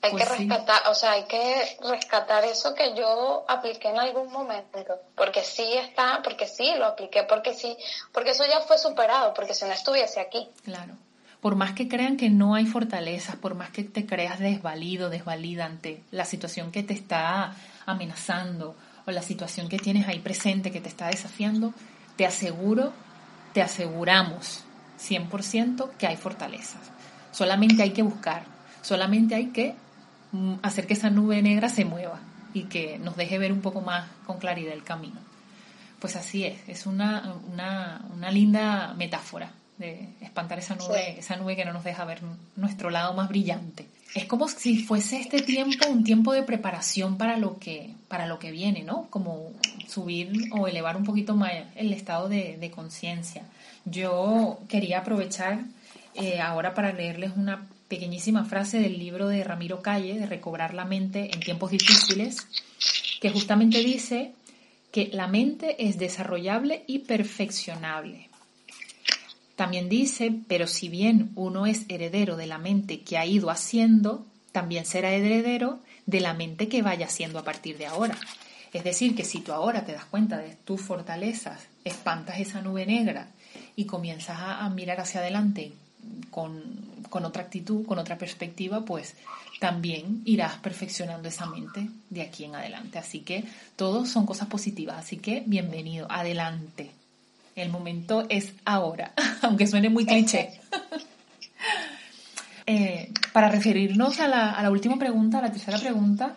Hay 0.05 0.11
pues 0.11 0.25
que 0.29 0.37
rescatar, 0.37 0.89
o 0.89 0.95
sea, 0.97 1.13
hay 1.13 1.25
que 1.27 1.79
rescatar 1.89 2.45
eso 2.45 2.75
que 2.75 2.93
yo 2.97 3.45
apliqué 3.47 3.89
en 3.89 4.01
algún 4.01 4.33
momento, 4.33 4.81
porque 5.15 5.45
sí 5.45 5.75
está, 5.75 6.21
porque 6.25 6.49
sí 6.49 6.75
lo 6.77 6.87
apliqué, 6.87 7.23
porque 7.23 7.55
sí, 7.55 7.77
porque 8.13 8.31
eso 8.31 8.45
ya 8.45 8.61
fue 8.63 8.79
superado, 8.79 9.33
porque 9.33 9.55
si 9.55 9.65
no 9.65 9.71
estuviese 9.71 10.21
aquí. 10.21 10.49
Claro. 10.65 10.95
Por 11.41 11.55
más 11.55 11.73
que 11.75 11.89
crean 11.89 12.17
que 12.17 12.31
no 12.31 12.57
hay 12.57 12.67
fortalezas, 12.67 13.37
por 13.37 13.55
más 13.55 13.71
que 13.71 13.85
te 13.85 14.05
creas 14.05 14.41
desvalido, 14.41 15.09
desvalida 15.09 15.67
ante 15.67 16.03
la 16.11 16.25
situación 16.25 16.73
que 16.73 16.83
te 16.83 16.95
está 16.95 17.55
amenazando 17.87 18.75
o 19.07 19.11
la 19.13 19.23
situación 19.23 19.69
que 19.69 19.79
tienes 19.79 20.09
ahí 20.09 20.19
presente 20.19 20.73
que 20.73 20.81
te 20.81 20.89
está 20.89 21.09
desafiando, 21.09 21.75
te 22.17 22.27
aseguro, 22.27 22.93
te 23.53 23.63
aseguramos 23.63 24.65
100% 25.01 25.91
que 25.97 26.09
hay 26.09 26.17
fortalezas. 26.17 26.81
Solamente 27.31 27.85
hay 27.85 27.91
que 27.91 28.03
buscar, 28.03 28.45
solamente 28.83 29.37
hay 29.37 29.47
que 29.49 29.77
hacer 30.63 30.87
que 30.87 30.95
esa 30.95 31.11
nube 31.11 31.43
negra 31.43 31.69
se 31.69 31.85
mueva 31.85 32.21
y 32.55 32.65
que 32.65 32.99
nos 32.99 33.17
deje 33.17 33.39
ver 33.39 33.53
un 33.53 33.61
poco 33.61 33.81
más 33.81 34.09
con 34.27 34.39
claridad 34.39 34.73
el 34.73 34.85
camino. 34.85 35.21
Pues 35.99 36.17
así 36.17 36.45
es, 36.45 36.59
es 36.69 36.87
una, 36.87 37.35
una, 37.53 38.31
linda 38.31 38.95
metáfora 38.95 39.53
de 39.79 40.09
espantar 40.21 40.59
esa 40.59 40.75
nube, 40.75 41.19
esa 41.19 41.37
nube 41.37 41.55
que 41.55 41.65
no 41.65 41.73
nos 41.73 41.85
deja 41.85 42.05
ver 42.05 42.21
nuestro 42.57 42.91
lado 42.91 43.15
más 43.15 43.29
brillante. 43.29 43.87
Es 44.15 44.27
como 44.27 44.49
si 44.49 44.83
fuese 44.83 45.21
este 45.21 45.43
tiempo 45.43 45.87
un 45.89 46.05
tiempo 46.05 46.33
de 46.33 46.43
preparación 46.43 47.17
para 47.17 47.37
lo 47.37 47.59
que, 47.59 47.95
para 48.09 48.27
lo 48.27 48.39
que 48.39 48.51
viene, 48.51 48.83
¿no? 48.83 49.07
Como 49.11 49.53
subir 49.89 50.51
o 50.53 50.67
elevar 50.67 50.97
un 50.97 51.05
poquito 51.05 51.35
más 51.37 51.53
el 51.77 51.93
estado 51.93 52.29
de, 52.29 52.71
conciencia. 52.75 53.45
Yo 53.85 54.59
quería 54.69 54.99
aprovechar 54.99 55.61
eh, 56.15 56.41
ahora 56.41 56.75
para 56.75 56.93
leerles 56.93 57.33
una 57.37 57.67
pequeñísima 57.93 58.47
frase 58.47 58.81
del 58.81 58.99
libro 58.99 59.29
de 59.29 59.45
Ramiro 59.45 59.83
Calle, 59.83 60.15
de 60.15 60.25
Recobrar 60.25 60.73
la 60.73 60.87
mente 60.87 61.29
en 61.35 61.41
tiempos 61.41 61.73
difíciles, 61.73 62.47
que 63.21 63.29
justamente 63.29 63.81
dice 63.81 64.33
que 64.91 65.11
la 65.13 65.27
mente 65.27 65.77
es 65.79 65.99
desarrollable 65.99 66.85
y 66.87 67.01
perfeccionable. 67.01 68.31
También 69.57 69.91
dice, 69.91 70.33
pero 70.49 70.67
si 70.67 70.89
bien 70.89 71.33
uno 71.35 71.67
es 71.67 71.85
heredero 71.91 72.39
de 72.39 72.47
la 72.47 72.57
mente 72.57 73.03
que 73.03 73.19
ha 73.19 73.27
ido 73.27 73.51
haciendo, 73.51 74.25
también 74.53 74.87
será 74.87 75.11
heredero 75.11 75.79
de 76.07 76.21
la 76.21 76.33
mente 76.33 76.69
que 76.69 76.81
vaya 76.81 77.05
haciendo 77.05 77.41
a 77.41 77.45
partir 77.45 77.77
de 77.77 77.85
ahora. 77.85 78.19
Es 78.73 78.85
decir, 78.85 79.15
que 79.15 79.25
si 79.27 79.41
tú 79.41 79.53
ahora 79.53 79.85
te 79.85 79.93
das 79.93 80.07
cuenta 80.07 80.39
de 80.39 80.57
tus 80.65 80.81
fortalezas, 80.81 81.67
espantas 81.85 82.41
esa 82.41 82.63
nube 82.63 82.87
negra 82.87 83.29
y 83.77 83.85
comienzas 83.85 84.39
a, 84.41 84.67
mirar 84.71 84.99
hacia 84.99 85.21
adelante 85.21 85.75
con, 86.31 86.63
con, 87.11 87.25
otra 87.25 87.43
actitud, 87.43 87.85
con 87.87 87.99
otra 87.99 88.19
perspectiva, 88.19 88.85
pues 88.85 89.15
también 89.61 90.23
irás 90.25 90.57
perfeccionando 90.57 91.29
esa 91.29 91.47
mente 91.47 91.89
de 92.11 92.23
aquí 92.23 92.45
en 92.45 92.55
adelante. 92.55 92.99
Así 92.99 93.21
que 93.21 93.45
todos 93.77 94.09
son 94.09 94.27
cosas 94.27 94.49
positivas. 94.49 94.99
Así 94.99 95.19
que 95.19 95.43
bienvenido, 95.47 96.07
adelante. 96.11 96.91
El 97.55 97.69
momento 97.69 98.27
es 98.29 98.55
ahora, 98.65 99.13
aunque 99.43 99.67
suene 99.67 99.89
muy 99.89 100.07
cliché. 100.07 100.61
Eh, 102.65 103.13
para 103.33 103.49
referirnos 103.49 104.21
a 104.21 104.29
la, 104.29 104.53
a 104.53 104.63
la 104.63 104.71
última 104.71 104.97
pregunta, 104.97 105.41
a 105.41 105.43
la 105.43 105.51
tercera 105.51 105.79
pregunta, 105.79 106.37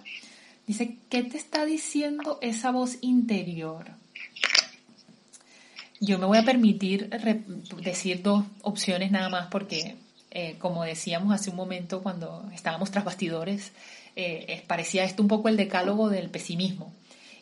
dice, 0.66 0.98
¿qué 1.08 1.22
te 1.22 1.38
está 1.38 1.66
diciendo 1.66 2.40
esa 2.42 2.72
voz 2.72 2.98
interior? 3.02 3.86
Yo 6.06 6.20
me 6.20 6.28
voy 6.28 6.38
a 6.38 6.44
permitir 6.44 7.10
decir 7.82 8.22
dos 8.22 8.46
opciones 8.62 9.10
nada 9.10 9.28
más 9.30 9.48
porque, 9.48 9.96
eh, 10.30 10.56
como 10.60 10.84
decíamos 10.84 11.34
hace 11.34 11.50
un 11.50 11.56
momento 11.56 12.04
cuando 12.04 12.48
estábamos 12.54 12.92
tras 12.92 13.04
bastidores, 13.04 13.72
eh, 14.16 14.64
parecía 14.68 15.04
esto 15.04 15.24
un 15.24 15.28
poco 15.28 15.50
el 15.50 15.58
decálogo 15.58 16.10
del 16.10 16.30
pesimismo. 16.30 16.94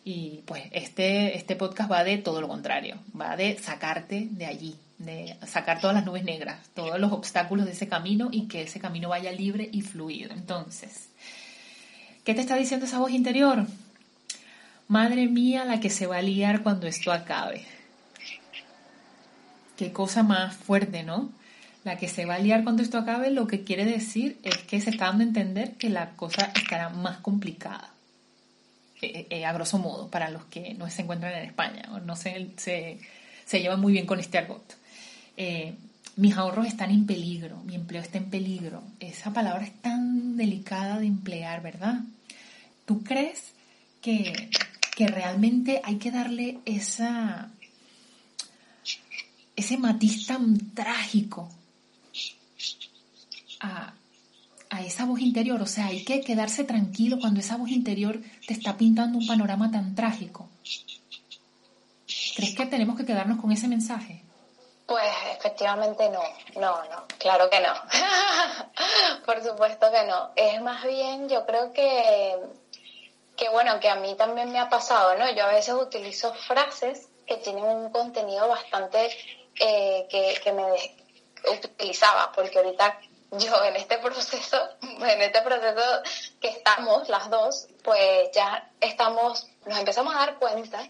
Y 0.06 0.44
pues 0.46 0.64
este, 0.72 1.36
este 1.36 1.58
podcast 1.58 1.92
va 1.92 2.06
de 2.06 2.18
todo 2.18 2.40
lo 2.40 2.48
contrario, 2.48 2.98
va 3.20 3.36
de 3.36 3.58
sacarte 3.58 4.30
de 4.32 4.46
allí, 4.46 4.76
de 4.98 5.36
sacar 5.46 5.82
todas 5.82 5.96
las 5.96 6.06
nubes 6.06 6.24
negras, 6.24 6.70
todos 6.74 6.98
los 7.00 7.12
obstáculos 7.12 7.66
de 7.66 7.74
ese 7.74 7.90
camino 7.90 8.30
y 8.32 8.48
que 8.48 8.62
ese 8.62 8.80
camino 8.80 9.10
vaya 9.10 9.34
libre 9.34 9.68
y 9.74 9.82
fluido. 9.82 10.32
Entonces, 10.34 11.10
¿qué 12.24 12.34
te 12.34 12.40
está 12.40 12.56
diciendo 12.56 12.86
esa 12.86 13.00
voz 13.00 13.12
interior? 13.12 13.68
Madre 14.88 15.28
mía, 15.28 15.66
la 15.66 15.82
que 15.82 15.90
se 15.90 16.08
va 16.08 16.18
a 16.18 16.22
liar 16.22 16.64
cuando 16.64 16.88
esto 16.88 17.12
acabe. 17.12 17.66
Qué 19.78 19.92
cosa 19.92 20.24
más 20.24 20.56
fuerte, 20.56 21.04
¿no? 21.04 21.32
La 21.84 21.98
que 21.98 22.08
se 22.08 22.26
va 22.26 22.36
a 22.36 22.40
liar 22.40 22.64
cuando 22.64 22.82
esto 22.82 22.98
acabe, 22.98 23.32
lo 23.32 23.48
que 23.48 23.64
quiere 23.64 23.86
decir 23.86 24.40
es 24.44 24.58
que 24.60 24.80
se 24.80 24.92
está 24.92 25.06
dando 25.06 25.24
a 25.24 25.28
entender 25.28 25.74
que 25.74 25.90
la 25.90 26.12
cosa 26.12 26.52
estará 26.56 26.90
más 26.90 27.18
complicada 27.18 27.94
eh, 29.04 29.28
eh, 29.30 29.46
a 29.46 29.52
grosso 29.52 29.80
modo, 29.80 30.10
para 30.10 30.30
los 30.30 30.46
que 30.46 30.76
no 30.76 30.90
se 30.90 31.02
encuentran 31.02 31.34
en 31.34 31.46
España 31.46 31.90
o 31.92 32.00
no 32.00 32.16
se, 32.16 32.52
se, 32.56 33.60
llevan 33.60 33.82
muy 33.82 33.92
bien 33.92 34.06
con 34.06 34.20
este 34.22 34.38
argot. 34.38 34.78
Eh, 35.36 35.74
mis 36.16 36.38
ahorros 36.38 36.68
están 36.68 36.90
en 36.90 37.06
peligro, 37.06 37.58
mi 37.66 37.76
empleo 37.76 38.02
está 38.02 38.18
en 38.18 38.30
peligro. 38.30 38.82
Esa 39.02 39.34
palabra 39.34 39.66
es 39.66 39.74
tan 39.82 40.38
delicada 40.38 41.00
de 41.00 41.08
emplear, 41.08 41.62
¿verdad? 41.62 42.00
¿Tú 42.86 43.04
crees 43.04 43.52
que, 44.02 44.50
que 44.96 45.08
realmente 45.08 45.82
hay 45.84 45.98
que 45.98 46.12
darle 46.12 46.60
esa, 46.64 47.50
ese 49.56 49.78
matiz 49.78 50.26
tan 50.28 50.74
trágico 50.74 51.50
a, 53.60 53.94
a 54.70 54.82
esa 54.82 55.06
voz 55.06 55.20
interior. 55.20 55.62
O 55.62 55.68
sea, 55.68 55.88
hay 55.88 56.04
que 56.04 56.22
quedarse 56.22 56.64
tranquilo 56.64 57.18
cuando 57.20 57.40
esa 57.40 57.58
voz 57.58 57.70
interior 57.70 58.20
te 58.48 58.54
está 58.54 58.76
pintando 58.78 59.18
un 59.18 59.28
panorama 59.28 59.72
tan 59.72 59.96
trágico. 59.96 60.50
¿Crees 62.36 62.56
que 62.56 62.66
tenemos 62.66 62.98
que 62.98 63.06
quedarnos 63.06 63.40
con 63.40 63.52
ese 63.52 63.68
mensaje? 63.68 64.24
Pues 64.88 65.14
efectivamente 65.38 66.10
no, 66.10 66.22
no, 66.60 66.84
no, 66.90 67.06
claro 67.20 67.50
que 67.50 67.60
no. 67.60 67.74
Por 69.26 69.44
supuesto 69.44 69.92
que 69.92 70.04
no. 70.08 70.32
Es 70.36 70.62
más 70.62 70.84
bien, 70.84 71.30
yo 71.30 71.46
creo 71.46 71.72
que, 71.72 72.36
que 73.38 73.50
bueno, 73.50 73.80
que 73.80 73.90
a 73.90 73.96
mí 73.96 74.16
también 74.16 74.52
me 74.52 74.60
ha 74.60 74.70
pasado, 74.70 75.16
¿no? 75.18 75.32
Yo 75.34 75.46
a 75.46 75.52
veces 75.52 75.76
utilizo 75.76 76.34
frases 76.34 77.08
que 77.28 77.38
tienen 77.38 77.64
un 77.64 77.92
contenido 77.92 78.48
bastante 78.50 79.10
eh, 79.60 80.08
que, 80.10 80.40
que 80.44 80.52
me 80.52 80.64
utilizaba, 81.52 82.32
porque 82.32 82.58
ahorita 82.58 83.00
yo 83.32 83.64
en 83.64 83.76
este 83.76 83.98
proceso, 83.98 84.58
en 84.82 85.22
este 85.22 85.42
proceso 85.42 85.82
que 86.40 86.50
estamos 86.50 87.10
las 87.10 87.30
dos, 87.30 87.68
pues 87.84 88.30
ya 88.34 88.70
estamos, 88.80 89.48
nos 89.66 89.80
empezamos 89.80 90.16
a 90.16 90.20
dar 90.20 90.36
cuenta 90.40 90.88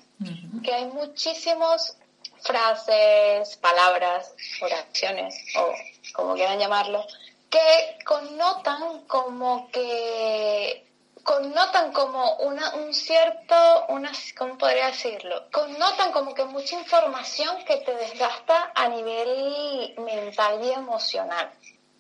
que 0.64 0.74
hay 0.74 0.86
muchísimos 0.86 1.98
frases, 2.42 3.56
palabras, 3.58 4.34
oraciones, 4.62 5.36
o 5.58 5.74
como 6.14 6.36
quieran 6.36 6.60
llamarlo, 6.60 7.06
que 7.50 7.98
connotan 8.06 9.06
como 9.08 9.70
que 9.72 10.86
connotan 11.24 11.92
como 11.94 12.36
una, 12.38 12.76
un 12.76 12.94
cierto, 12.94 13.86
una, 13.90 14.12
¿cómo 14.38 14.58
podría 14.58 14.88
decirlo? 14.88 15.50
Connotan 15.52 16.12
como 16.12 16.34
que 16.34 16.46
mucha 16.46 16.78
información 16.78 17.64
que 17.66 17.78
te 17.78 17.96
desgasta 17.96 18.72
a 18.76 18.88
nivel 18.90 19.96
mental 19.98 20.64
y 20.64 20.72
emocional. 20.72 21.52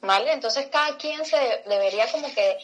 ¿vale? 0.03 0.33
Entonces 0.33 0.67
cada 0.67 0.95
quien 0.97 1.25
se 1.25 1.63
debería 1.65 2.11
como 2.11 2.27
que 2.33 2.57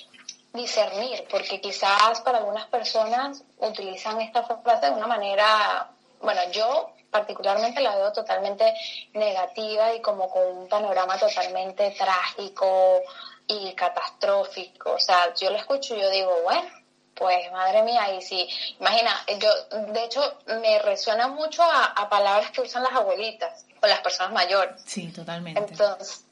discernir, 0.53 1.25
porque 1.29 1.59
quizás 1.61 2.21
para 2.21 2.39
algunas 2.39 2.67
personas 2.67 3.43
utilizan 3.57 4.21
esta 4.21 4.43
frase 4.43 4.87
de 4.87 4.91
una 4.91 5.07
manera, 5.07 5.89
bueno, 6.21 6.41
yo 6.51 6.91
particularmente 7.09 7.81
la 7.81 7.95
veo 7.95 8.11
totalmente 8.11 8.73
negativa 9.13 9.93
y 9.93 10.01
como 10.01 10.29
con 10.29 10.45
un 10.45 10.67
panorama 10.67 11.17
totalmente 11.17 11.91
trágico 11.91 13.01
y 13.49 13.73
catastrófico. 13.73 14.93
O 14.93 14.99
sea, 14.99 15.33
yo 15.35 15.49
lo 15.49 15.57
escucho 15.57 15.95
y 15.95 15.99
yo 15.99 16.09
digo, 16.09 16.41
bueno, 16.43 16.69
pues 17.15 17.51
madre 17.51 17.83
mía, 17.83 18.13
y 18.13 18.21
si, 18.21 18.47
imagina, 18.79 19.11
yo, 19.39 19.77
de 19.91 20.05
hecho, 20.05 20.21
me 20.61 20.79
resuena 20.79 21.27
mucho 21.27 21.61
a, 21.63 21.87
a 21.87 22.07
palabras 22.07 22.51
que 22.51 22.61
usan 22.61 22.83
las 22.83 22.93
abuelitas 22.93 23.65
o 23.81 23.87
las 23.87 23.99
personas 23.99 24.31
mayores. 24.31 24.81
Sí, 24.85 25.11
totalmente. 25.11 25.59
Entonces, 25.59 26.23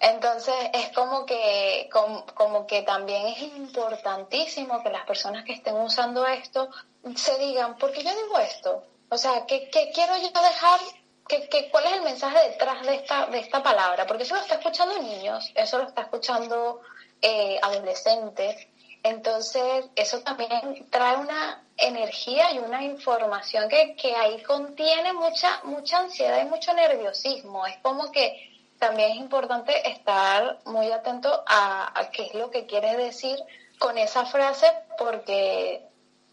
entonces 0.00 0.54
es 0.74 0.90
como 0.90 1.24
que, 1.24 1.88
como, 1.90 2.66
que 2.66 2.82
también 2.82 3.26
es 3.26 3.40
importantísimo 3.40 4.82
que 4.82 4.90
las 4.90 5.06
personas 5.06 5.44
que 5.44 5.54
estén 5.54 5.76
usando 5.76 6.26
esto 6.26 6.68
se 7.16 7.38
digan, 7.38 7.78
¿por 7.78 7.90
qué 7.92 8.02
yo 8.02 8.10
digo 8.10 8.38
esto? 8.38 8.84
O 9.08 9.16
sea, 9.16 9.46
¿qué, 9.46 9.70
quiero 9.70 10.16
yo 10.18 10.28
dejar? 10.28 10.80
¿Qué, 11.28 11.68
cuál 11.70 11.86
es 11.86 11.92
el 11.94 12.02
mensaje 12.02 12.50
detrás 12.50 12.84
de 12.84 12.96
esta, 12.96 13.26
de 13.26 13.38
esta 13.38 13.62
palabra? 13.62 14.06
Porque 14.06 14.24
eso 14.24 14.34
lo 14.34 14.42
está 14.42 14.56
escuchando 14.56 15.00
niños, 15.00 15.50
eso 15.54 15.78
lo 15.78 15.84
está 15.84 16.02
escuchando 16.02 16.82
eh, 17.22 17.58
adolescentes. 17.62 18.68
Entonces, 19.02 19.86
eso 19.96 20.20
también 20.20 20.86
trae 20.90 21.16
una 21.16 21.62
energía 21.76 22.52
y 22.52 22.58
una 22.58 22.82
información 22.82 23.68
que, 23.68 23.96
que 23.96 24.14
ahí 24.14 24.42
contiene 24.42 25.12
mucha, 25.12 25.60
mucha 25.64 25.98
ansiedad 25.98 26.40
y 26.42 26.48
mucho 26.48 26.72
nerviosismo. 26.72 27.66
Es 27.66 27.76
como 27.78 28.10
que 28.12 28.54
también 28.78 29.12
es 29.12 29.16
importante 29.16 29.88
estar 29.88 30.58
muy 30.66 30.90
atento 30.90 31.42
a, 31.46 32.10
qué 32.12 32.26
es 32.26 32.34
lo 32.34 32.50
que 32.50 32.66
quieres 32.66 32.96
decir 32.96 33.38
con 33.78 33.96
esa 33.96 34.26
frase, 34.26 34.66
porque 34.98 35.82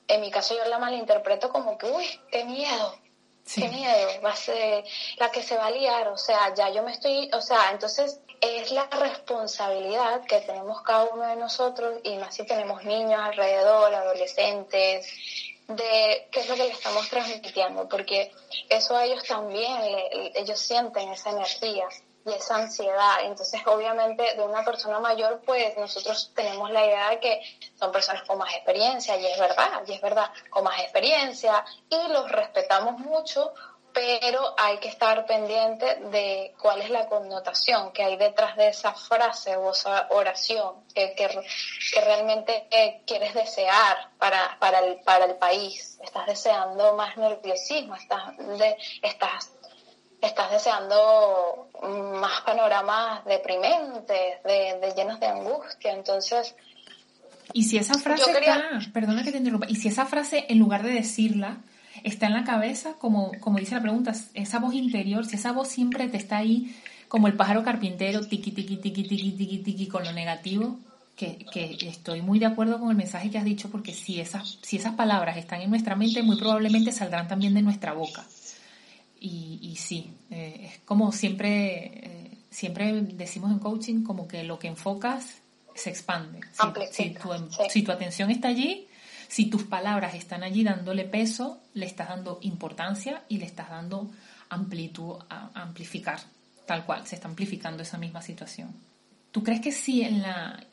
en 0.08 0.22
mi 0.22 0.32
caso 0.32 0.56
yo 0.56 0.66
la 0.66 0.80
malinterpreto 0.80 1.50
como 1.50 1.78
que, 1.78 1.86
uy, 1.86 2.06
qué 2.32 2.44
miedo, 2.44 2.96
qué 3.56 3.68
miedo, 3.68 4.22
va 4.24 4.32
a 4.32 4.36
ser 4.36 4.84
la 5.18 5.32
que 5.32 5.44
se 5.44 5.58
va 5.58 5.68
a 5.68 5.72
liar, 5.72 6.08
o 6.08 6.18
sea, 6.18 6.54
ya 6.54 6.70
yo 6.70 6.84
me 6.84 6.92
estoy, 6.92 7.30
o 7.34 7.42
sea, 7.42 7.72
entonces 7.72 8.20
es 8.40 8.72
la 8.72 8.88
responsabilidad 8.88 10.24
que 10.26 10.42
tenemos 10.42 10.82
cada 10.82 11.06
uno 11.06 11.28
de 11.28 11.36
nosotros, 11.36 12.00
y 12.04 12.18
más 12.18 12.36
si 12.36 12.46
tenemos 12.46 12.84
niños 12.84 13.20
alrededor, 13.22 13.94
adolescentes, 13.94 15.08
de 15.68 16.28
qué 16.32 16.40
es 16.42 16.50
lo 16.50 16.56
que 16.56 16.64
le 16.64 16.72
estamos 16.72 17.10
transmitiendo, 17.10 17.88
porque 17.88 18.32
eso 18.70 18.96
a 18.96 19.06
ellos 19.06 19.24
también, 19.24 19.80
ellos 20.36 20.60
sienten 20.60 21.10
esa 21.10 21.32
energía 21.32 21.88
y 22.26 22.34
esa 22.34 22.56
ansiedad. 22.56 23.24
Entonces, 23.24 23.62
obviamente, 23.66 24.36
de 24.36 24.44
una 24.44 24.64
persona 24.64 25.00
mayor, 25.00 25.42
pues 25.46 25.78
nosotros 25.78 26.32
tenemos 26.36 26.70
la 26.72 26.86
idea 26.86 27.10
de 27.10 27.20
que 27.20 27.42
son 27.80 27.92
personas 27.92 28.24
con 28.24 28.38
más 28.38 28.54
experiencia, 28.54 29.18
y 29.18 29.26
es 29.26 29.40
verdad, 29.40 29.84
y 29.88 29.94
es 29.94 30.02
verdad, 30.02 30.32
con 30.50 30.64
más 30.64 30.80
experiencia, 30.82 31.64
y 31.90 32.08
los 32.10 32.32
respetamos 32.32 33.00
mucho, 33.00 33.54
pero 33.94 34.54
hay 34.58 34.78
que 34.78 34.88
estar 34.88 35.26
pendiente 35.26 35.96
de 35.96 36.56
cuál 36.62 36.82
es 36.82 36.90
la 36.90 37.08
connotación 37.08 37.92
que 37.92 38.04
hay 38.04 38.16
detrás 38.16 38.56
de 38.56 38.70
esa 38.70 38.94
frase 38.94 39.56
o 39.58 39.72
esa 39.72 40.08
oración 40.12 40.86
que, 40.94 41.14
que, 41.14 41.28
realmente 42.00 42.68
eh, 42.72 43.02
quieres 43.06 43.34
desear 43.34 44.12
para, 44.18 44.58
para, 44.60 44.80
el, 44.80 45.02
para 45.02 45.26
el 45.26 45.36
país. 45.36 46.00
Estás 46.02 46.26
deseando 46.26 46.96
más 46.96 47.18
nerviosismo, 47.18 47.96
estás, 47.96 48.38
de, 48.38 48.78
estás 49.02 49.52
estás 50.52 50.64
deseando 50.64 51.70
más 52.20 52.42
panoramas 52.42 53.24
deprimentes, 53.26 54.44
de, 54.44 54.94
llenos 54.96 55.20
de 55.20 55.28
angustia. 55.28 55.94
Entonces, 55.94 56.56
y 57.54 57.64
si 57.64 57.78
esa 57.78 57.96
frase 57.96 58.32
perdona 58.94 59.24
que 59.24 59.32
te 59.32 59.38
interrumpa, 59.38 59.68
y 59.70 59.76
si 59.76 59.88
esa 59.88 60.06
frase 60.06 60.46
en 60.50 60.60
lugar 60.60 60.84
de 60.84 60.92
decirla, 60.92 61.58
está 62.04 62.28
en 62.28 62.34
la 62.34 62.44
cabeza, 62.44 62.94
como, 62.98 63.32
como 63.40 63.60
dice 63.60 63.76
la 63.76 63.82
pregunta, 63.82 64.14
esa 64.34 64.60
voz 64.60 64.74
interior, 64.74 65.26
si 65.26 65.36
esa 65.36 65.52
voz 65.52 65.68
siempre 65.68 66.08
te 66.08 66.18
está 66.18 66.38
ahí, 66.38 66.76
como 67.08 67.28
el 67.28 67.36
pájaro 67.36 67.64
carpintero, 67.64 68.22
tiqui, 68.26 68.52
tiqui, 68.52 68.78
tiqui, 68.78 69.04
tiqui, 69.04 69.32
tiqui, 69.32 69.58
tiqui, 69.58 69.88
con 69.88 70.04
lo 70.06 70.14
negativo, 70.14 70.78
que, 71.18 71.46
que, 71.52 71.78
estoy 71.82 72.22
muy 72.22 72.40
de 72.40 72.46
acuerdo 72.46 72.80
con 72.80 72.90
el 72.90 72.96
mensaje 72.96 73.30
que 73.30 73.38
has 73.38 73.44
dicho, 73.44 73.70
porque 73.70 73.94
si 73.94 74.22
esas, 74.22 74.60
si 74.62 74.78
esas 74.78 74.94
palabras 74.94 75.36
están 75.36 75.62
en 75.62 75.70
nuestra 75.70 75.96
mente, 75.96 76.24
muy 76.24 76.38
probablemente 76.38 76.94
saldrán 76.94 77.28
también 77.28 77.54
de 77.54 77.62
nuestra 77.62 77.92
boca. 77.92 78.24
Y, 79.24 79.60
y 79.62 79.76
sí, 79.76 80.12
eh, 80.32 80.72
es 80.72 80.80
como 80.80 81.12
siempre, 81.12 81.84
eh, 81.84 82.38
siempre 82.50 82.92
decimos 83.02 83.52
en 83.52 83.60
coaching, 83.60 84.04
como 84.04 84.28
que 84.28 84.44
lo 84.44 84.58
que 84.58 84.68
enfocas 84.68 85.36
se 85.76 85.92
expande. 85.92 86.40
Si, 86.92 87.12
tu, 87.12 87.30
si 87.70 87.84
tu 87.84 87.92
atención 87.92 88.32
está 88.32 88.48
allí, 88.48 88.88
si 89.28 89.46
tus 89.46 89.64
palabras 89.64 90.16
están 90.16 90.42
allí 90.42 90.64
dándole 90.64 91.06
peso, 91.06 91.62
le 91.76 91.86
estás 91.86 92.10
dando 92.10 92.40
importancia 92.42 93.24
y 93.30 93.38
le 93.38 93.46
estás 93.46 93.70
dando 93.70 94.10
amplitud 94.50 95.18
a, 95.30 95.52
amplificar, 95.54 96.20
tal 96.66 96.84
cual, 96.84 97.06
se 97.06 97.14
está 97.14 97.28
amplificando 97.28 97.84
esa 97.84 98.00
misma 98.00 98.24
situación. 98.24 98.74
¿Tú 99.32 99.44
crees 99.44 99.62
que 99.62 99.72
si 99.72 100.02
en 100.02 100.24
la, 100.24 100.66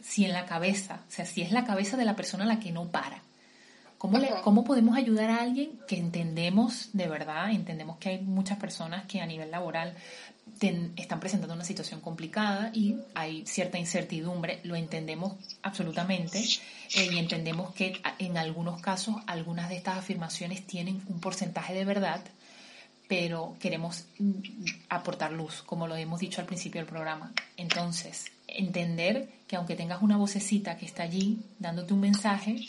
si 0.00 0.24
en 0.24 0.32
la 0.32 0.46
cabeza, 0.46 1.00
o 1.08 1.10
sea, 1.10 1.26
si 1.26 1.42
es 1.42 1.50
la 1.50 1.64
cabeza 1.64 1.96
de 1.96 2.04
la 2.04 2.14
persona 2.14 2.46
la 2.46 2.60
que 2.60 2.70
no 2.70 2.88
para, 2.88 3.20
¿Cómo, 3.98 4.18
le, 4.18 4.30
¿Cómo 4.44 4.62
podemos 4.62 4.96
ayudar 4.96 5.28
a 5.28 5.42
alguien 5.42 5.72
que 5.88 5.98
entendemos 5.98 6.90
de 6.92 7.08
verdad, 7.08 7.50
entendemos 7.50 7.98
que 7.98 8.10
hay 8.10 8.20
muchas 8.20 8.56
personas 8.58 9.06
que 9.06 9.20
a 9.20 9.26
nivel 9.26 9.50
laboral 9.50 9.94
están 10.96 11.20
presentando 11.20 11.54
una 11.54 11.64
situación 11.64 12.00
complicada 12.00 12.70
y 12.72 12.96
hay 13.14 13.44
cierta 13.46 13.78
incertidumbre, 13.78 14.60
lo 14.64 14.76
entendemos 14.76 15.34
absolutamente 15.62 16.38
eh, 16.38 17.08
y 17.12 17.18
entendemos 17.18 17.74
que 17.74 18.00
en 18.18 18.38
algunos 18.38 18.80
casos 18.80 19.16
algunas 19.26 19.68
de 19.68 19.76
estas 19.76 19.98
afirmaciones 19.98 20.66
tienen 20.66 21.02
un 21.08 21.20
porcentaje 21.20 21.74
de 21.74 21.84
verdad, 21.84 22.20
pero 23.08 23.56
queremos 23.60 24.06
mm, 24.18 24.32
aportar 24.88 25.32
luz, 25.32 25.62
como 25.62 25.86
lo 25.86 25.96
hemos 25.96 26.20
dicho 26.20 26.40
al 26.40 26.46
principio 26.46 26.80
del 26.80 26.88
programa. 26.88 27.32
Entonces, 27.56 28.26
entender 28.46 29.28
que 29.46 29.56
aunque 29.56 29.76
tengas 29.76 30.02
una 30.02 30.16
vocecita 30.16 30.76
que 30.76 30.86
está 30.86 31.04
allí 31.04 31.40
dándote 31.58 31.94
un 31.94 32.00
mensaje, 32.00 32.60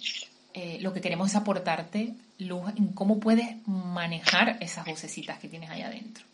eh, 0.53 0.77
lo 0.81 0.93
que 0.93 1.01
queremos 1.01 1.29
es 1.29 1.35
aportarte 1.35 2.13
luz 2.39 2.69
en 2.77 2.93
cómo 2.93 3.19
puedes 3.19 3.55
manejar 3.67 4.57
esas 4.61 4.85
vocecitas 4.85 5.39
que 5.39 5.47
tienes 5.47 5.69
ahí 5.69 5.81
adentro. 5.81 6.25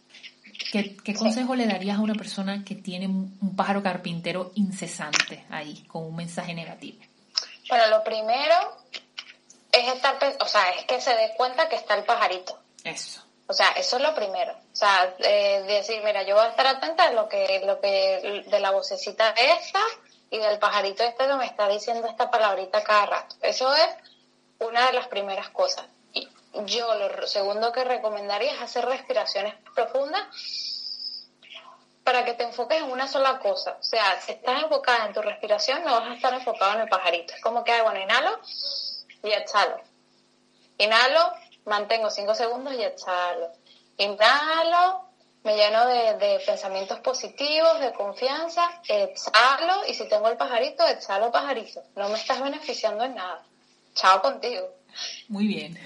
¿Qué, 0.72 1.14
consejo 1.14 1.56
le 1.56 1.68
darías 1.68 1.98
a 1.98 2.02
una 2.02 2.16
persona 2.16 2.64
que 2.66 2.76
tiene 2.76 3.08
un 3.08 3.56
pájaro 3.56 3.82
carpintero 3.82 4.52
incesante 4.56 5.46
ahí, 5.50 5.86
con 5.88 6.04
un 6.04 6.16
mensaje 6.16 6.54
negativo? 6.54 6.98
Bueno, 7.70 7.88
lo 7.88 8.04
primero 8.04 8.56
es 9.72 9.94
estar, 9.94 10.18
o 10.40 10.48
sea, 10.48 10.70
es 10.72 10.86
que 10.86 11.00
se 11.00 11.12
dé 11.12 11.34
cuenta 11.38 11.70
que 11.70 11.76
está 11.76 11.96
el 11.96 12.04
pajarito. 12.04 12.60
Eso. 12.84 13.22
O 13.48 13.54
sea, 13.54 13.70
eso 13.78 13.98
es 13.98 14.04
lo 14.04 14.14
primero. 14.16 14.54
O 14.54 14.76
sea, 14.76 15.14
decir, 15.68 16.02
mira, 16.04 16.24
yo 16.24 16.36
voy 16.36 16.46
a 16.46 16.50
estar 16.50 16.68
atenta 16.68 17.10
de 17.10 17.16
lo 17.16 17.30
que, 17.30 17.62
lo 17.66 17.80
que, 17.80 18.44
de 18.48 18.60
la 18.60 18.72
vocecita 18.72 19.30
esta 19.30 19.80
y 20.36 20.40
del 20.40 20.60
pajarito 20.60 21.04
este 21.04 21.28
que 21.28 21.34
me 21.36 21.46
está 21.46 21.68
diciendo 21.68 22.08
esta 22.08 22.30
palabrita 22.30 22.84
cada 22.84 23.06
rato. 23.06 23.36
Eso 23.42 23.74
es 23.74 23.90
una 24.60 24.88
de 24.88 24.94
las 24.94 25.08
primeras 25.08 25.50
cosas. 25.50 25.86
Y 26.14 26.30
yo 26.66 26.94
lo 26.96 27.28
segundo 27.28 27.72
que 27.72 27.84
recomendaría 27.84 28.54
es 28.54 28.62
hacer 28.62 28.86
respiraciones 28.86 29.56
profundas 29.74 30.28
para 32.04 32.24
que 32.26 32.34
te 32.34 32.44
enfoques 32.44 32.82
en 32.82 32.92
una 32.92 33.08
sola 33.08 33.40
cosa. 33.40 33.78
O 33.80 33.84
sea, 33.84 34.22
si 34.22 34.34
estás 34.34 34.62
enfocada 34.64 35.08
en 35.08 35.14
tu 35.14 35.22
respiración, 35.22 35.84
no 35.84 36.00
vas 36.00 36.10
a 36.10 36.14
estar 36.14 36.34
enfocado 36.34 36.74
en 36.74 36.82
el 36.82 36.90
pajarito. 36.90 37.34
Es 37.34 37.42
como 37.42 37.64
que, 37.64 37.82
bueno, 37.82 38.00
inhalo 38.00 38.40
y 39.24 39.32
exhalo. 39.32 39.82
Inhalo, 40.78 41.34
mantengo 41.66 42.10
cinco 42.12 42.36
segundos 42.36 42.74
y 42.74 42.84
exhalo. 42.84 43.52
Inhalo, 43.98 45.10
me 45.46 45.56
lleno 45.56 45.86
de, 45.86 46.42
pensamientos 46.46 47.00
positivos, 47.00 47.80
de 47.80 47.94
confianza, 47.94 48.82
exhalo 48.88 49.86
y 49.88 49.94
si 49.94 50.10
tengo 50.10 50.28
el 50.28 50.38
pajarito, 50.38 50.86
exhalo 50.88 51.32
pajarito. 51.32 51.84
No 51.96 52.10
me 52.10 52.16
estás 52.16 52.42
beneficiando 52.42 53.04
en 53.04 53.16
nada. 53.16 53.46
Chao 53.94 54.22
contigo. 54.22 54.68
Muy 55.30 55.48
bien. 55.48 55.80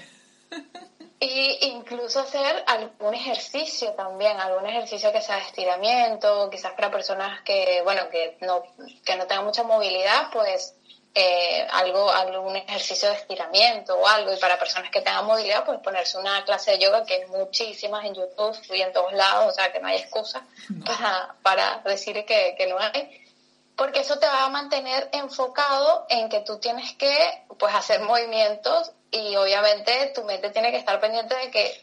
Y 1.20 1.66
incluso 1.66 2.20
hacer 2.20 2.64
algún 2.66 3.12
ejercicio 3.12 3.92
también, 3.92 4.40
algún 4.40 4.64
ejercicio 4.66 5.12
que 5.12 5.20
sea 5.20 5.36
de 5.36 5.42
estiramiento, 5.42 6.48
quizás 6.48 6.72
para 6.72 6.90
personas 6.90 7.42
que, 7.42 7.82
bueno, 7.84 8.08
que 8.08 8.38
no, 8.40 8.62
que 9.04 9.16
no 9.16 9.26
tengan 9.26 9.44
mucha 9.44 9.62
movilidad, 9.62 10.30
pues 10.32 10.74
eh, 11.14 11.66
algo, 11.72 12.10
algún 12.10 12.56
ejercicio 12.56 13.08
de 13.08 13.16
estiramiento 13.16 13.96
o 13.96 14.06
algo, 14.06 14.32
y 14.32 14.36
para 14.36 14.58
personas 14.58 14.90
que 14.90 15.00
tengan 15.00 15.26
movilidad, 15.26 15.64
pues 15.64 15.80
ponerse 15.80 16.18
una 16.18 16.44
clase 16.44 16.72
de 16.72 16.78
yoga, 16.78 17.04
que 17.04 17.14
hay 17.14 17.26
muchísimas 17.26 18.04
en 18.04 18.14
YouTube 18.14 18.56
y 18.70 18.82
en 18.82 18.92
todos 18.92 19.12
lados, 19.12 19.48
o 19.48 19.52
sea 19.52 19.72
que 19.72 19.80
no 19.80 19.88
hay 19.88 19.96
excusa 19.96 20.42
para, 20.84 21.34
para 21.42 21.82
decir 21.84 22.24
que, 22.24 22.54
que 22.56 22.66
no 22.68 22.78
hay, 22.78 23.26
porque 23.74 24.00
eso 24.00 24.18
te 24.18 24.26
va 24.26 24.44
a 24.44 24.48
mantener 24.50 25.08
enfocado 25.12 26.06
en 26.10 26.28
que 26.28 26.40
tú 26.40 26.58
tienes 26.58 26.92
que 26.94 27.44
pues 27.58 27.74
hacer 27.74 28.00
movimientos 28.02 28.92
y 29.10 29.34
obviamente 29.36 30.12
tu 30.14 30.22
mente 30.24 30.50
tiene 30.50 30.70
que 30.70 30.76
estar 30.76 31.00
pendiente 31.00 31.34
de 31.34 31.50
que 31.50 31.80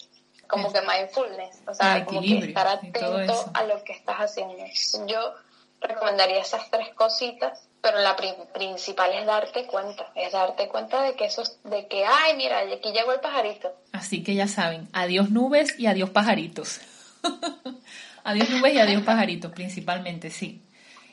como 0.47 0.71
que 0.71 0.81
mindfulness, 0.81 1.61
o 1.67 1.73
sea, 1.73 2.05
como 2.05 2.21
que 2.21 2.37
estar 2.37 2.67
atento 2.67 3.51
a 3.53 3.63
lo 3.63 3.83
que 3.83 3.93
estás 3.93 4.17
haciendo. 4.17 4.63
Yo 5.05 5.33
recomendaría 5.81 6.41
esas 6.41 6.69
tres 6.69 6.93
cositas 6.93 7.67
pero 7.81 7.99
la 7.99 8.15
principal 8.53 9.13
es 9.13 9.25
darte 9.25 9.65
cuenta, 9.65 10.07
es 10.15 10.31
darte 10.31 10.67
cuenta 10.67 11.03
de 11.03 11.15
que 11.15 11.25
eso, 11.25 11.43
de 11.63 11.87
que, 11.87 12.05
ay, 12.05 12.35
mira, 12.35 12.59
aquí 12.59 12.91
llegó 12.91 13.13
el 13.13 13.19
pajarito. 13.19 13.73
Así 13.93 14.23
que 14.23 14.35
ya 14.35 14.47
saben, 14.47 14.89
adiós 14.91 15.29
nubes 15.29 15.79
y 15.79 15.87
adiós 15.87 16.09
pajaritos. 16.09 16.81
adiós 18.23 18.49
nubes 18.49 18.73
y 18.73 18.79
adiós 18.79 19.03
pajaritos, 19.03 19.51
principalmente, 19.53 20.31
sí. 20.31 20.61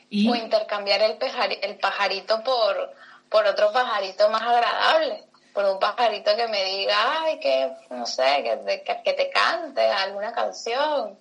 Y... 0.09 0.29
O 0.29 0.35
intercambiar 0.35 1.01
el, 1.01 1.17
el 1.61 1.77
pajarito 1.77 2.43
por, 2.43 2.93
por 3.29 3.45
otro 3.45 3.71
pajarito 3.71 4.29
más 4.29 4.41
agradable, 4.41 5.23
por 5.53 5.65
un 5.65 5.79
pajarito 5.79 6.35
que 6.35 6.47
me 6.47 6.63
diga, 6.65 7.21
ay, 7.21 7.39
que, 7.39 7.71
no 7.91 8.05
sé, 8.05 8.43
que, 8.43 8.83
que, 8.83 9.01
que 9.01 9.13
te 9.13 9.29
cante 9.29 9.81
alguna 9.81 10.33
canción. 10.33 11.17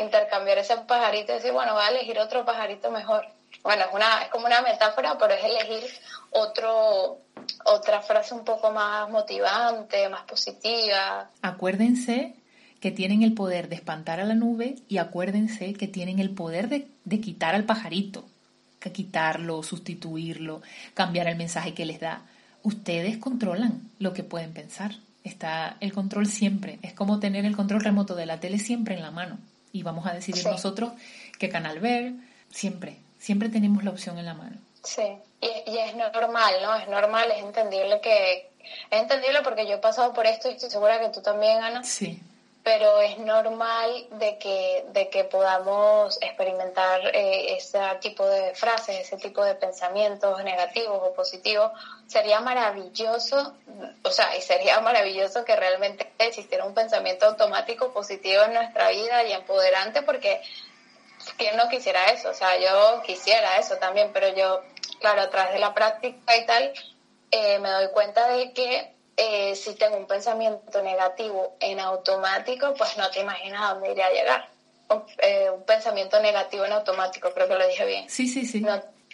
Intercambiar 0.00 0.58
ese 0.58 0.76
pajarito 0.76 1.32
y 1.32 1.36
decir, 1.36 1.52
bueno, 1.52 1.74
voy 1.74 1.82
a 1.82 1.88
elegir 1.88 2.18
otro 2.18 2.44
pajarito 2.44 2.90
mejor 2.90 3.26
bueno, 3.62 3.84
es, 3.84 3.94
una, 3.94 4.22
es 4.22 4.28
como 4.30 4.46
una 4.46 4.62
metáfora, 4.62 5.18
pero 5.18 5.34
es 5.34 5.44
elegir 5.44 5.90
otro, 6.30 7.18
otra 7.64 8.00
frase 8.00 8.34
un 8.34 8.44
poco 8.44 8.70
más 8.70 9.10
motivante, 9.10 10.08
más 10.08 10.22
positiva. 10.22 11.30
Acuérdense 11.42 12.34
que 12.80 12.90
tienen 12.90 13.22
el 13.22 13.34
poder 13.34 13.68
de 13.68 13.74
espantar 13.74 14.20
a 14.20 14.24
la 14.24 14.34
nube 14.34 14.76
y 14.88 14.96
acuérdense 14.96 15.74
que 15.74 15.88
tienen 15.88 16.18
el 16.18 16.30
poder 16.30 16.68
de, 16.68 16.88
de 17.04 17.20
quitar 17.20 17.54
al 17.54 17.64
pajarito, 17.64 18.24
que 18.78 18.92
quitarlo, 18.92 19.62
sustituirlo, 19.62 20.62
cambiar 20.94 21.26
el 21.26 21.36
mensaje 21.36 21.74
que 21.74 21.84
les 21.84 22.00
da. 22.00 22.22
Ustedes 22.62 23.18
controlan 23.18 23.90
lo 23.98 24.14
que 24.14 24.24
pueden 24.24 24.54
pensar. 24.54 24.92
Está 25.22 25.76
el 25.80 25.92
control 25.92 26.26
siempre. 26.26 26.78
Es 26.80 26.94
como 26.94 27.20
tener 27.20 27.44
el 27.44 27.56
control 27.56 27.82
remoto 27.82 28.14
de 28.14 28.24
la 28.24 28.40
tele 28.40 28.58
siempre 28.58 28.94
en 28.94 29.02
la 29.02 29.10
mano. 29.10 29.36
Y 29.72 29.82
vamos 29.82 30.06
a 30.06 30.12
decidir 30.12 30.44
nosotros 30.46 30.92
qué 31.38 31.48
canal 31.48 31.80
ver, 31.80 32.12
siempre. 32.50 32.96
Siempre 33.18 33.48
tenemos 33.48 33.84
la 33.84 33.90
opción 33.90 34.18
en 34.18 34.26
la 34.26 34.34
mano. 34.34 34.56
Sí, 34.82 35.02
y, 35.40 35.78
es 35.78 35.94
normal, 35.94 36.54
¿no? 36.62 36.74
Es 36.76 36.88
normal, 36.88 37.30
es 37.30 37.42
entendible 37.42 38.00
que... 38.00 38.50
Es 38.90 39.02
entendible 39.02 39.40
porque 39.42 39.66
yo 39.66 39.74
he 39.74 39.78
pasado 39.78 40.12
por 40.12 40.26
esto 40.26 40.48
y 40.48 40.52
estoy 40.52 40.70
segura 40.70 41.00
que 41.00 41.08
tú 41.08 41.22
también, 41.22 41.62
Ana. 41.62 41.82
Sí. 41.82 42.20
Pero 42.62 43.00
es 43.00 43.18
normal 43.18 44.06
de 44.10 44.38
que, 44.38 44.84
de 44.88 45.08
que 45.08 45.24
podamos 45.24 46.18
experimentar 46.20 47.00
eh, 47.14 47.56
ese 47.56 47.80
tipo 48.00 48.26
de 48.26 48.54
frases, 48.54 49.00
ese 49.00 49.16
tipo 49.16 49.42
de 49.42 49.54
pensamientos 49.54 50.44
negativos 50.44 51.00
o 51.02 51.14
positivos. 51.14 51.70
Sería 52.06 52.40
maravilloso, 52.40 53.54
o 54.02 54.10
sea, 54.10 54.36
y 54.36 54.42
sería 54.42 54.80
maravilloso 54.82 55.44
que 55.44 55.56
realmente 55.56 56.12
existiera 56.18 56.64
un 56.64 56.74
pensamiento 56.74 57.26
automático 57.26 57.92
positivo 57.92 58.42
en 58.42 58.54
nuestra 58.54 58.90
vida 58.90 59.24
y 59.24 59.32
empoderante 59.32 60.02
porque 60.02 60.42
¿quién 61.36 61.56
no 61.56 61.68
quisiera 61.68 62.06
eso? 62.06 62.30
O 62.30 62.34
sea, 62.34 62.58
yo 62.58 63.02
quisiera 63.02 63.58
eso 63.58 63.76
también, 63.76 64.10
pero 64.12 64.28
yo, 64.34 64.62
claro, 65.00 65.22
a 65.22 65.30
través 65.30 65.54
de 65.54 65.60
la 65.60 65.74
práctica 65.74 66.36
y 66.36 66.46
tal, 66.46 66.72
eh, 67.30 67.58
me 67.58 67.70
doy 67.70 67.88
cuenta 67.92 68.28
de 68.28 68.52
que 68.52 68.92
eh, 69.22 69.54
si 69.54 69.74
tengo 69.74 69.98
un 69.98 70.06
pensamiento 70.06 70.82
negativo 70.82 71.54
en 71.60 71.78
automático, 71.78 72.72
pues 72.72 72.96
no 72.96 73.10
te 73.10 73.20
imaginas 73.20 73.60
a 73.62 73.74
dónde 73.74 73.92
iría 73.92 74.06
a 74.06 74.12
llegar. 74.12 74.48
Un, 74.88 75.02
eh, 75.18 75.50
pensamiento 75.66 76.20
negativo 76.22 76.64
en 76.64 76.72
automático, 76.72 77.30
creo 77.34 77.46
que 77.46 77.54
lo 77.54 77.68
dije 77.68 77.84
bien. 77.84 78.08
Sí, 78.08 78.26
sí, 78.26 78.46
sí. 78.46 78.64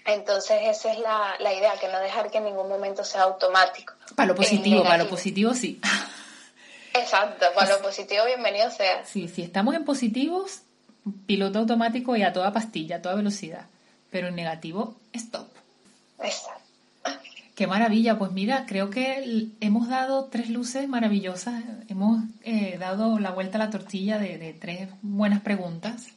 entonces 0.05 0.61
esa 0.63 0.93
es 0.93 1.01
la, 1.01 1.35
la, 1.41 1.53
idea, 1.53 1.73
que 1.81 1.89
no 1.89 1.99
dejar 1.99 2.31
que 2.31 2.39
en 2.39 2.45
ningún 2.45 2.69
momento 2.69 3.03
sea 3.03 3.23
automático. 3.23 3.95
Para 4.15 4.29
lo 4.29 4.37
positivo, 4.37 4.85
para 4.85 4.99
lo 4.99 5.09
positivo 5.09 5.55
sí. 5.55 5.81
Exacto, 6.95 7.47
para 7.57 7.77
lo 7.77 7.83
positivo 7.83 8.25
bienvenido 8.27 8.71
sea. 8.71 9.05
Sí, 9.05 9.27
si 9.27 9.43
estamos 9.43 9.75
en 9.75 9.85
positivos, 9.85 10.61
piloto 11.27 11.59
automático 11.59 12.15
y 12.15 12.23
a 12.23 12.33
toda 12.33 12.53
pastilla, 12.53 12.97
a 12.97 13.03
toda 13.03 13.17
velocidad. 13.17 13.67
Pero 14.11 14.29
en 14.29 14.37
negativo, 14.37 14.95
stop. 15.13 15.49
Exacto. 16.21 16.66
Qué 17.57 17.67
maravilla, 17.67 18.19
pues 18.19 18.33
mira, 18.33 18.67
creo 18.67 18.91
que 18.91 19.49
hemos 19.61 19.89
dado 19.89 20.27
tres 20.27 20.51
luces 20.51 20.87
maravillosas, 20.91 21.65
hemos 21.89 22.23
eh, 22.43 22.77
dado 22.79 23.19
la 23.19 23.31
vuelta 23.31 23.57
a 23.57 23.65
la 23.65 23.71
tortilla 23.71 24.19
de, 24.19 24.53
tres 24.61 24.91
buenas 25.01 25.41
preguntas. 25.41 26.09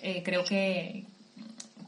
Eh, 0.00 0.22
creo 0.24 0.44
que, 0.44 1.06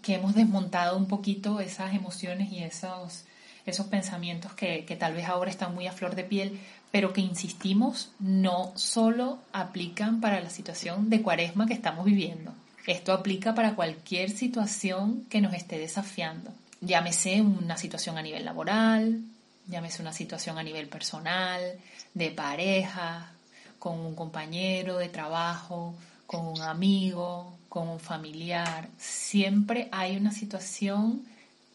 que 0.03 0.15
hemos 0.17 0.35
desmontado 0.35 0.97
un 0.97 1.07
poquito 1.07 1.61
esas 1.61 1.95
emociones 1.95 2.51
y 2.51 2.65
esos, 2.65 3.23
esos 3.67 3.87
pensamientos 3.87 4.53
que, 4.55 4.85
que 4.85 4.97
tal 4.97 5.15
vez 5.15 5.27
ahora 5.27 5.49
están 5.49 5.73
muy 5.73 5.87
a 5.87 5.93
flor 5.93 6.17
de 6.17 6.25
piel, 6.25 6.59
pero 6.91 7.13
que 7.13 7.21
insistimos, 7.21 8.11
no 8.19 8.73
solo 8.75 9.39
aplican 9.53 10.21
para 10.21 10.41
la 10.41 10.51
situación 10.51 11.09
de 11.09 11.23
cuaresma 11.23 11.69
que 11.69 11.75
estamos 11.75 12.05
viviendo. 12.05 12.53
Esto 12.89 13.13
aplica 13.13 13.55
para 13.55 13.77
cualquier 13.77 14.31
situación 14.31 15.25
que 15.31 15.41
nos 15.41 15.55
esté 15.55 15.79
desafiando 15.79 16.53
llámese 16.81 17.41
una 17.41 17.77
situación 17.77 18.19
a 18.19 18.23
nivel 18.23 18.45
laboral, 18.45 19.23
llámese 19.67 20.03
una 20.03 20.13
situación 20.13 20.59
a 20.59 20.63
nivel 20.63 20.89
personal, 20.89 21.79
de 22.15 22.31
pareja, 22.31 23.33
con 23.79 24.01
un 24.01 24.15
compañero 24.15 24.99
de 24.99 25.09
trabajo, 25.09 25.95
con 26.27 26.47
un 26.47 26.61
amigo, 26.61 27.57
con 27.69 27.89
un 27.89 28.01
familiar. 28.01 28.89
Siempre 28.99 29.89
hay 29.93 30.17
una 30.17 30.33
situación 30.33 31.25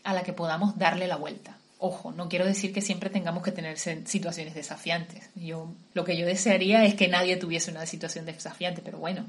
a 0.03 0.13
la 0.13 0.23
que 0.23 0.33
podamos 0.33 0.77
darle 0.77 1.07
la 1.07 1.15
vuelta. 1.15 1.57
Ojo, 1.79 2.11
no 2.11 2.29
quiero 2.29 2.45
decir 2.45 2.73
que 2.73 2.81
siempre 2.81 3.09
tengamos 3.09 3.43
que 3.43 3.51
tener 3.51 3.77
situaciones 3.77 4.53
desafiantes. 4.53 5.29
Yo, 5.35 5.73
lo 5.93 6.03
que 6.03 6.15
yo 6.15 6.27
desearía 6.27 6.85
es 6.85 6.93
que 6.93 7.07
nadie 7.07 7.37
tuviese 7.37 7.71
una 7.71 7.85
situación 7.87 8.25
desafiante, 8.25 8.81
pero 8.83 8.99
bueno, 8.99 9.25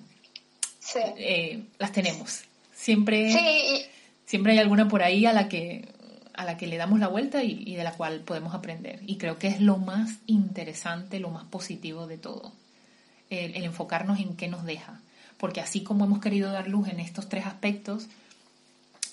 eh, 1.16 1.62
las 1.78 1.92
tenemos. 1.92 2.42
Siempre, 2.74 3.32
sí, 3.32 3.86
siempre 4.32 4.52
hay 4.52 4.60
alguna 4.60 4.88
por 4.88 5.02
ahí 5.02 5.26
a 5.26 5.34
la 5.34 5.46
que, 5.46 5.86
a 6.32 6.46
la 6.46 6.56
que 6.56 6.66
le 6.66 6.78
damos 6.78 6.98
la 6.98 7.08
vuelta 7.08 7.42
y, 7.44 7.76
de 7.76 7.84
la 7.84 7.92
cual 7.92 8.20
podemos 8.20 8.54
aprender. 8.54 9.00
Y 9.06 9.18
creo 9.18 9.38
que 9.38 9.48
es 9.48 9.60
lo 9.60 9.76
más 9.76 10.20
interesante, 10.26 11.20
lo 11.20 11.28
más 11.28 11.44
positivo 11.44 12.06
de 12.06 12.16
todo, 12.16 12.50
el, 13.28 13.62
enfocarnos 13.62 14.20
en 14.20 14.34
qué 14.34 14.48
nos 14.48 14.64
deja. 14.64 15.02
Porque 15.36 15.60
así 15.60 15.82
como 15.82 16.06
hemos 16.06 16.20
querido 16.20 16.50
dar 16.50 16.66
luz 16.66 16.88
en 16.88 16.98
estos 16.98 17.28
tres 17.28 17.44
aspectos, 17.44 18.06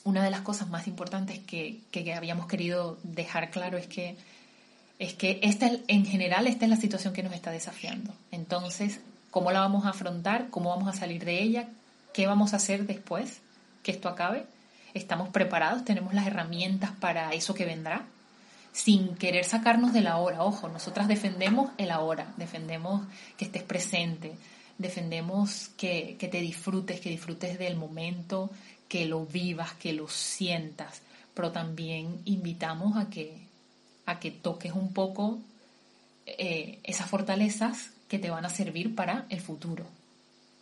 una 0.05 0.23
de 0.23 0.31
las 0.31 0.39
cosas 0.39 0.69
más 0.69 0.87
importantes 0.87 1.39
que, 1.39 1.81
que, 1.91 2.13
habíamos 2.13 2.47
querido 2.47 2.97
dejar 3.03 3.51
claro 3.51 3.77
es 3.77 3.87
que, 3.87 4.15
es 4.99 5.15
que 5.15 5.41
esta, 5.43 5.69
en 5.89 6.05
general 6.05 6.47
esta 6.47 6.63
es 6.63 6.69
la 6.69 6.77
situación 6.77 7.13
que 7.13 7.23
nos 7.23 7.33
está 7.33 7.51
desafiando. 7.51 8.13
Entonces, 8.31 9.01
¿cómo 9.31 9.51
la 9.51 9.59
vamos 9.59 9.85
a 9.85 9.89
afrontar? 9.89 10.49
¿Cómo 10.49 10.69
vamos 10.69 10.87
a 10.87 10.97
salir 10.97 11.25
de 11.25 11.43
ella? 11.43 11.67
¿Qué 12.13 12.25
vamos 12.25 12.53
a 12.53 12.55
hacer 12.55 12.87
después 12.87 13.41
que 13.83 13.91
esto 13.91 14.07
acabe? 14.07 14.45
Estamos 14.93 15.29
preparados, 15.29 15.85
tenemos 15.85 16.13
las 16.13 16.27
herramientas 16.27 16.91
para 16.99 17.31
eso 17.33 17.53
que 17.53 17.65
vendrá, 17.65 18.05
sin 18.71 19.15
querer 19.15 19.45
sacarnos 19.45 19.93
de 19.93 20.01
la 20.01 20.17
hora. 20.17 20.43
Ojo, 20.43 20.69
nosotras 20.69 21.07
defendemos 21.07 21.71
el 21.77 21.91
ahora, 21.91 22.33
defendemos 22.37 23.05
que 23.37 23.45
estés 23.45 23.63
presente, 23.63 24.33
defendemos 24.77 25.69
que, 25.77 26.17
te 26.19 26.41
disfrutes, 26.41 26.99
que 27.01 27.09
disfrutes 27.09 27.59
del 27.59 27.75
momento, 27.75 28.49
que 28.87 29.05
lo 29.05 29.25
vivas, 29.25 29.73
que 29.73 29.93
lo 29.93 30.07
sientas, 30.07 31.01
pero 31.33 31.51
también 31.51 32.21
invitamos 32.25 32.97
a 32.97 33.09
que, 33.09 33.37
a 34.05 34.19
que 34.19 34.31
toques 34.31 34.73
un 34.73 34.93
poco 34.93 35.39
eh, 36.25 36.79
esas 36.83 37.09
fortalezas 37.09 37.91
que 38.07 38.19
te 38.19 38.29
van 38.29 38.45
a 38.45 38.49
servir 38.49 38.95
para 38.95 39.25
el 39.29 39.41
futuro, 39.41 39.85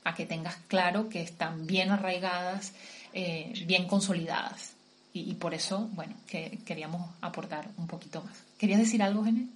a 0.04 0.14
que 0.16 0.26
tengas 0.26 0.58
claro 0.68 1.10
que 1.10 1.22
están 1.22 1.68
bien 1.68 1.92
arraigadas 1.92 2.74
eh, 3.20 3.52
bien 3.66 3.88
consolidadas. 3.88 4.74
Y, 5.12 5.34
por 5.34 5.56
eso, 5.56 5.88
bueno, 5.94 6.14
que 6.30 6.60
queríamos 6.64 7.10
aportar 7.22 7.66
un 7.78 7.88
poquito 7.88 8.22
más. 8.22 8.38
¿Querías 8.60 8.80
decir 8.80 9.02
algo, 9.02 9.24
Gene? 9.24 9.48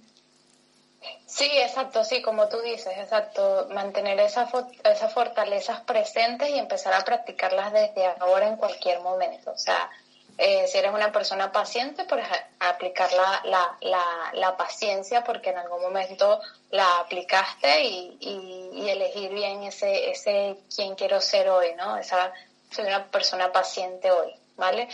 Sí, 1.26 1.48
exacto, 1.54 2.02
sí, 2.02 2.20
como 2.20 2.48
tú 2.48 2.60
dices, 2.62 2.92
exacto, 2.98 3.68
mantener 3.72 4.18
esas, 4.18 4.50
esas 4.82 5.12
fortalezas 5.12 5.82
presentes 5.82 6.50
y 6.50 6.58
empezar 6.58 6.92
a 6.92 7.04
practicarlas 7.04 7.72
desde 7.72 8.04
ahora 8.18 8.48
en 8.48 8.56
cualquier 8.56 9.00
momento. 9.00 9.52
O 9.52 9.58
sea, 9.58 9.88
eh, 10.36 10.66
si 10.66 10.78
eres 10.78 10.92
una 10.92 11.12
persona 11.12 11.52
paciente, 11.52 12.04
pues 12.08 12.26
aplicar 12.58 13.12
la, 13.12 13.42
la, 13.44 13.76
la, 13.82 14.04
la, 14.32 14.56
paciencia 14.56 15.22
porque 15.22 15.50
en 15.50 15.58
algún 15.58 15.82
momento 15.82 16.40
la 16.72 16.98
aplicaste 16.98 17.84
y, 17.84 18.16
y, 18.18 18.70
y, 18.80 18.90
elegir 18.90 19.32
bien 19.32 19.62
ese, 19.62 20.10
ese 20.10 20.56
quién 20.74 20.96
quiero 20.96 21.20
ser 21.20 21.48
hoy, 21.48 21.68
¿no? 21.76 21.96
Esa 21.96 22.32
soy 22.72 22.86
una 22.86 23.06
persona 23.06 23.52
paciente 23.52 24.10
hoy, 24.10 24.34
¿vale? 24.56 24.88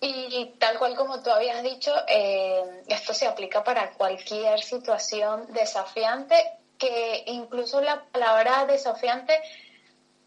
Y 0.00 0.46
tal 0.58 0.78
cual 0.78 0.96
como 0.96 1.22
tú 1.22 1.30
habías 1.30 1.62
dicho, 1.62 1.92
eh, 2.08 2.62
esto 2.88 3.12
se 3.12 3.26
aplica 3.26 3.62
para 3.62 3.92
cualquier 3.92 4.60
situación 4.60 5.52
desafiante, 5.52 6.34
que 6.78 7.24
incluso 7.26 7.82
la 7.82 8.02
palabra 8.10 8.64
desafiante 8.64 9.38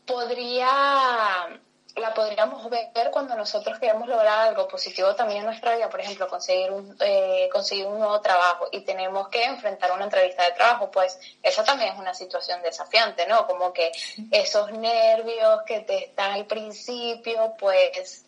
podría 0.06 1.60
la 1.96 2.14
podríamos 2.14 2.68
ver 2.70 3.12
cuando 3.12 3.36
nosotros 3.36 3.78
queremos 3.78 4.08
lograr 4.08 4.48
algo 4.48 4.68
positivo 4.68 5.14
también 5.16 5.40
en 5.40 5.46
nuestra 5.46 5.76
vida, 5.76 5.90
por 5.90 6.00
ejemplo, 6.00 6.28
conseguir 6.28 6.72
un, 6.72 6.96
eh, 7.00 7.48
conseguir 7.52 7.86
un 7.86 8.00
nuevo 8.00 8.20
trabajo 8.20 8.68
y 8.72 8.82
tenemos 8.82 9.28
que 9.30 9.44
enfrentar 9.44 9.92
una 9.92 10.06
entrevista 10.06 10.44
de 10.44 10.54
trabajo, 10.54 10.90
pues 10.90 11.20
esa 11.44 11.64
también 11.64 11.94
es 11.94 12.00
una 12.00 12.16
situación 12.16 12.62
desafiante, 12.64 13.28
¿no? 13.28 13.46
Como 13.46 13.72
que 13.74 13.92
esos 14.32 14.72
nervios 14.72 15.62
que 15.68 15.82
te 15.82 16.06
están 16.06 16.32
al 16.32 16.46
principio, 16.46 17.54
pues 17.60 18.26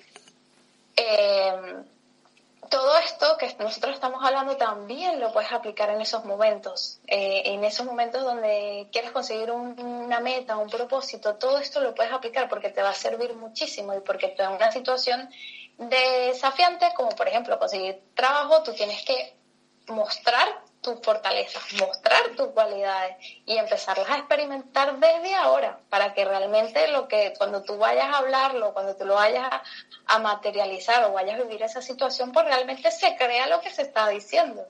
eh, 0.96 1.54
todo 2.70 2.98
esto 2.98 3.38
que 3.38 3.54
nosotros 3.60 3.96
estamos 3.96 4.24
hablando 4.24 4.58
también 4.58 5.20
lo 5.20 5.32
puedes 5.32 5.52
aplicar 5.52 5.90
en 5.90 6.02
esos 6.02 6.26
momentos, 6.26 7.00
eh, 7.08 7.44
en 7.46 7.64
esos 7.64 7.86
momentos 7.86 8.24
donde 8.24 8.88
quieres 8.92 9.12
conseguir 9.12 9.52
una 9.52 10.20
meta, 10.20 10.58
un 10.58 10.70
propósito, 10.70 11.36
todo 11.36 11.58
esto 11.58 11.82
lo 11.82 11.94
puedes 11.94 12.12
aplicar 12.12 12.50
porque 12.50 12.70
te 12.70 12.82
va 12.82 12.90
a 12.90 12.94
servir 12.94 13.34
muchísimo 13.36 13.94
y 13.94 14.00
porque 14.02 14.36
en 14.38 14.52
una 14.52 14.72
situación 14.72 15.30
desafiante, 15.78 16.88
como 16.96 17.10
por 17.10 17.28
ejemplo 17.28 17.60
conseguir 17.60 18.02
trabajo, 18.14 18.64
tú 18.64 18.74
tienes 18.74 19.04
que 19.04 19.36
mostrar 19.88 20.48
tus 20.86 21.02
fortalezas, 21.02 21.64
mostrar 21.80 22.30
tus 22.38 22.50
cualidades 22.50 23.18
y 23.48 23.58
empezarlas 23.58 24.08
a 24.08 24.18
experimentar 24.20 25.00
desde 25.00 25.34
ahora 25.34 25.80
para 25.90 26.14
que 26.14 26.24
realmente 26.24 26.88
lo 26.90 27.08
que 27.08 27.34
cuando 27.40 27.64
tú 27.64 27.78
vayas 27.78 28.06
a 28.06 28.20
hablarlo, 28.20 28.72
cuando 28.72 28.96
tú 28.96 29.04
lo 29.04 29.16
vayas 29.16 29.50
a, 30.06 30.20
materializar 30.20 31.04
o 31.06 31.14
vayas 31.14 31.40
a 31.40 31.44
vivir 31.44 31.64
esa 31.64 31.82
situación, 31.82 32.32
pues 32.32 32.46
realmente 32.46 32.92
se 32.92 33.16
crea 33.18 33.48
lo 33.48 33.62
que 33.62 33.72
se 33.72 33.82
está 33.82 34.08
diciendo. 34.10 34.64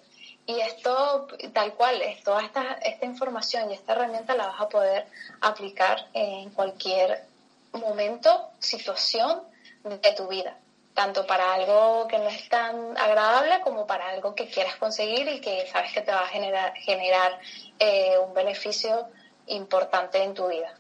Y 0.46 0.62
esto, 0.62 1.28
tal 1.54 1.74
cual, 1.74 2.02
es, 2.02 2.24
toda 2.24 2.44
esta, 2.44 2.76
esta 2.76 3.06
información 3.06 3.70
y 3.70 3.74
esta 3.74 3.92
herramienta 3.92 4.36
la 4.36 4.48
vas 4.48 4.62
a 4.62 4.70
poder 4.70 5.06
aplicar 5.42 6.08
en 6.14 6.50
cualquier 6.52 7.26
momento, 7.74 8.52
situación 8.60 9.42
de 9.84 10.14
tu 10.14 10.28
vida 10.30 10.58
tanto 10.96 11.28
para 11.28 11.54
algo 11.54 12.08
que 12.08 12.18
no 12.18 12.30
es 12.30 12.48
tan 12.48 12.98
agradable 12.98 13.60
como 13.64 13.86
para 13.86 14.10
algo 14.10 14.34
que 14.34 14.48
quieras 14.48 14.78
conseguir 14.78 15.28
y 15.28 15.42
que 15.42 15.68
sabes 15.72 15.92
que 15.92 16.02
te 16.02 16.12
va 16.12 16.22
a 16.22 16.28
generar, 16.28 16.74
generar 16.78 17.38
eh, 17.78 18.14
un 18.26 18.34
beneficio 18.34 19.08
importante 19.48 20.24
en 20.24 20.34
tu 20.34 20.48
vida. 20.48 20.74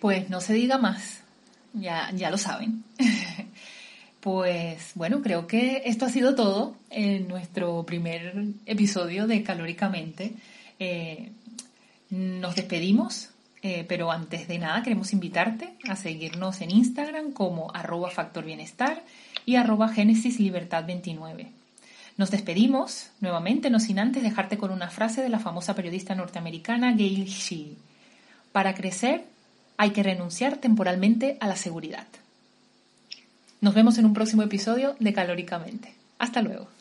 Pues 0.00 0.30
no 0.30 0.40
se 0.40 0.54
diga 0.54 0.78
más, 0.78 1.20
ya, 1.74 2.10
ya 2.14 2.30
lo 2.30 2.38
saben. 2.38 2.84
pues 4.20 4.92
bueno, 4.94 5.20
creo 5.22 5.46
que 5.46 5.82
esto 5.84 6.06
ha 6.06 6.08
sido 6.08 6.34
todo 6.34 6.74
en 6.88 7.28
nuestro 7.28 7.84
primer 7.84 8.34
episodio 8.64 9.26
de 9.26 9.42
Calóricamente. 9.42 10.32
Eh, 10.78 11.32
nos 12.08 12.54
despedimos 12.54 13.33
eh, 13.66 13.86
pero 13.88 14.12
antes 14.12 14.46
de 14.46 14.58
nada 14.58 14.82
queremos 14.82 15.14
invitarte 15.14 15.72
a 15.88 15.96
seguirnos 15.96 16.60
en 16.60 16.70
Instagram 16.70 17.32
como 17.32 17.74
arroba 17.74 18.10
factor 18.10 18.44
bienestar 18.44 19.02
y 19.46 19.56
arroba 19.56 19.88
génesis 19.88 20.38
libertad 20.38 20.84
29. 20.84 21.46
Nos 22.18 22.30
despedimos 22.30 23.08
nuevamente, 23.22 23.70
no 23.70 23.80
sin 23.80 23.98
antes 23.98 24.22
dejarte 24.22 24.58
con 24.58 24.70
una 24.70 24.90
frase 24.90 25.22
de 25.22 25.30
la 25.30 25.38
famosa 25.38 25.74
periodista 25.74 26.14
norteamericana 26.14 26.92
Gail 26.92 27.24
Shee. 27.24 27.78
Para 28.52 28.74
crecer 28.74 29.24
hay 29.78 29.92
que 29.92 30.02
renunciar 30.02 30.58
temporalmente 30.58 31.38
a 31.40 31.48
la 31.48 31.56
seguridad. 31.56 32.06
Nos 33.62 33.72
vemos 33.72 33.96
en 33.96 34.04
un 34.04 34.12
próximo 34.12 34.42
episodio 34.42 34.94
de 35.00 35.14
Calóricamente. 35.14 35.94
Hasta 36.18 36.42
luego. 36.42 36.73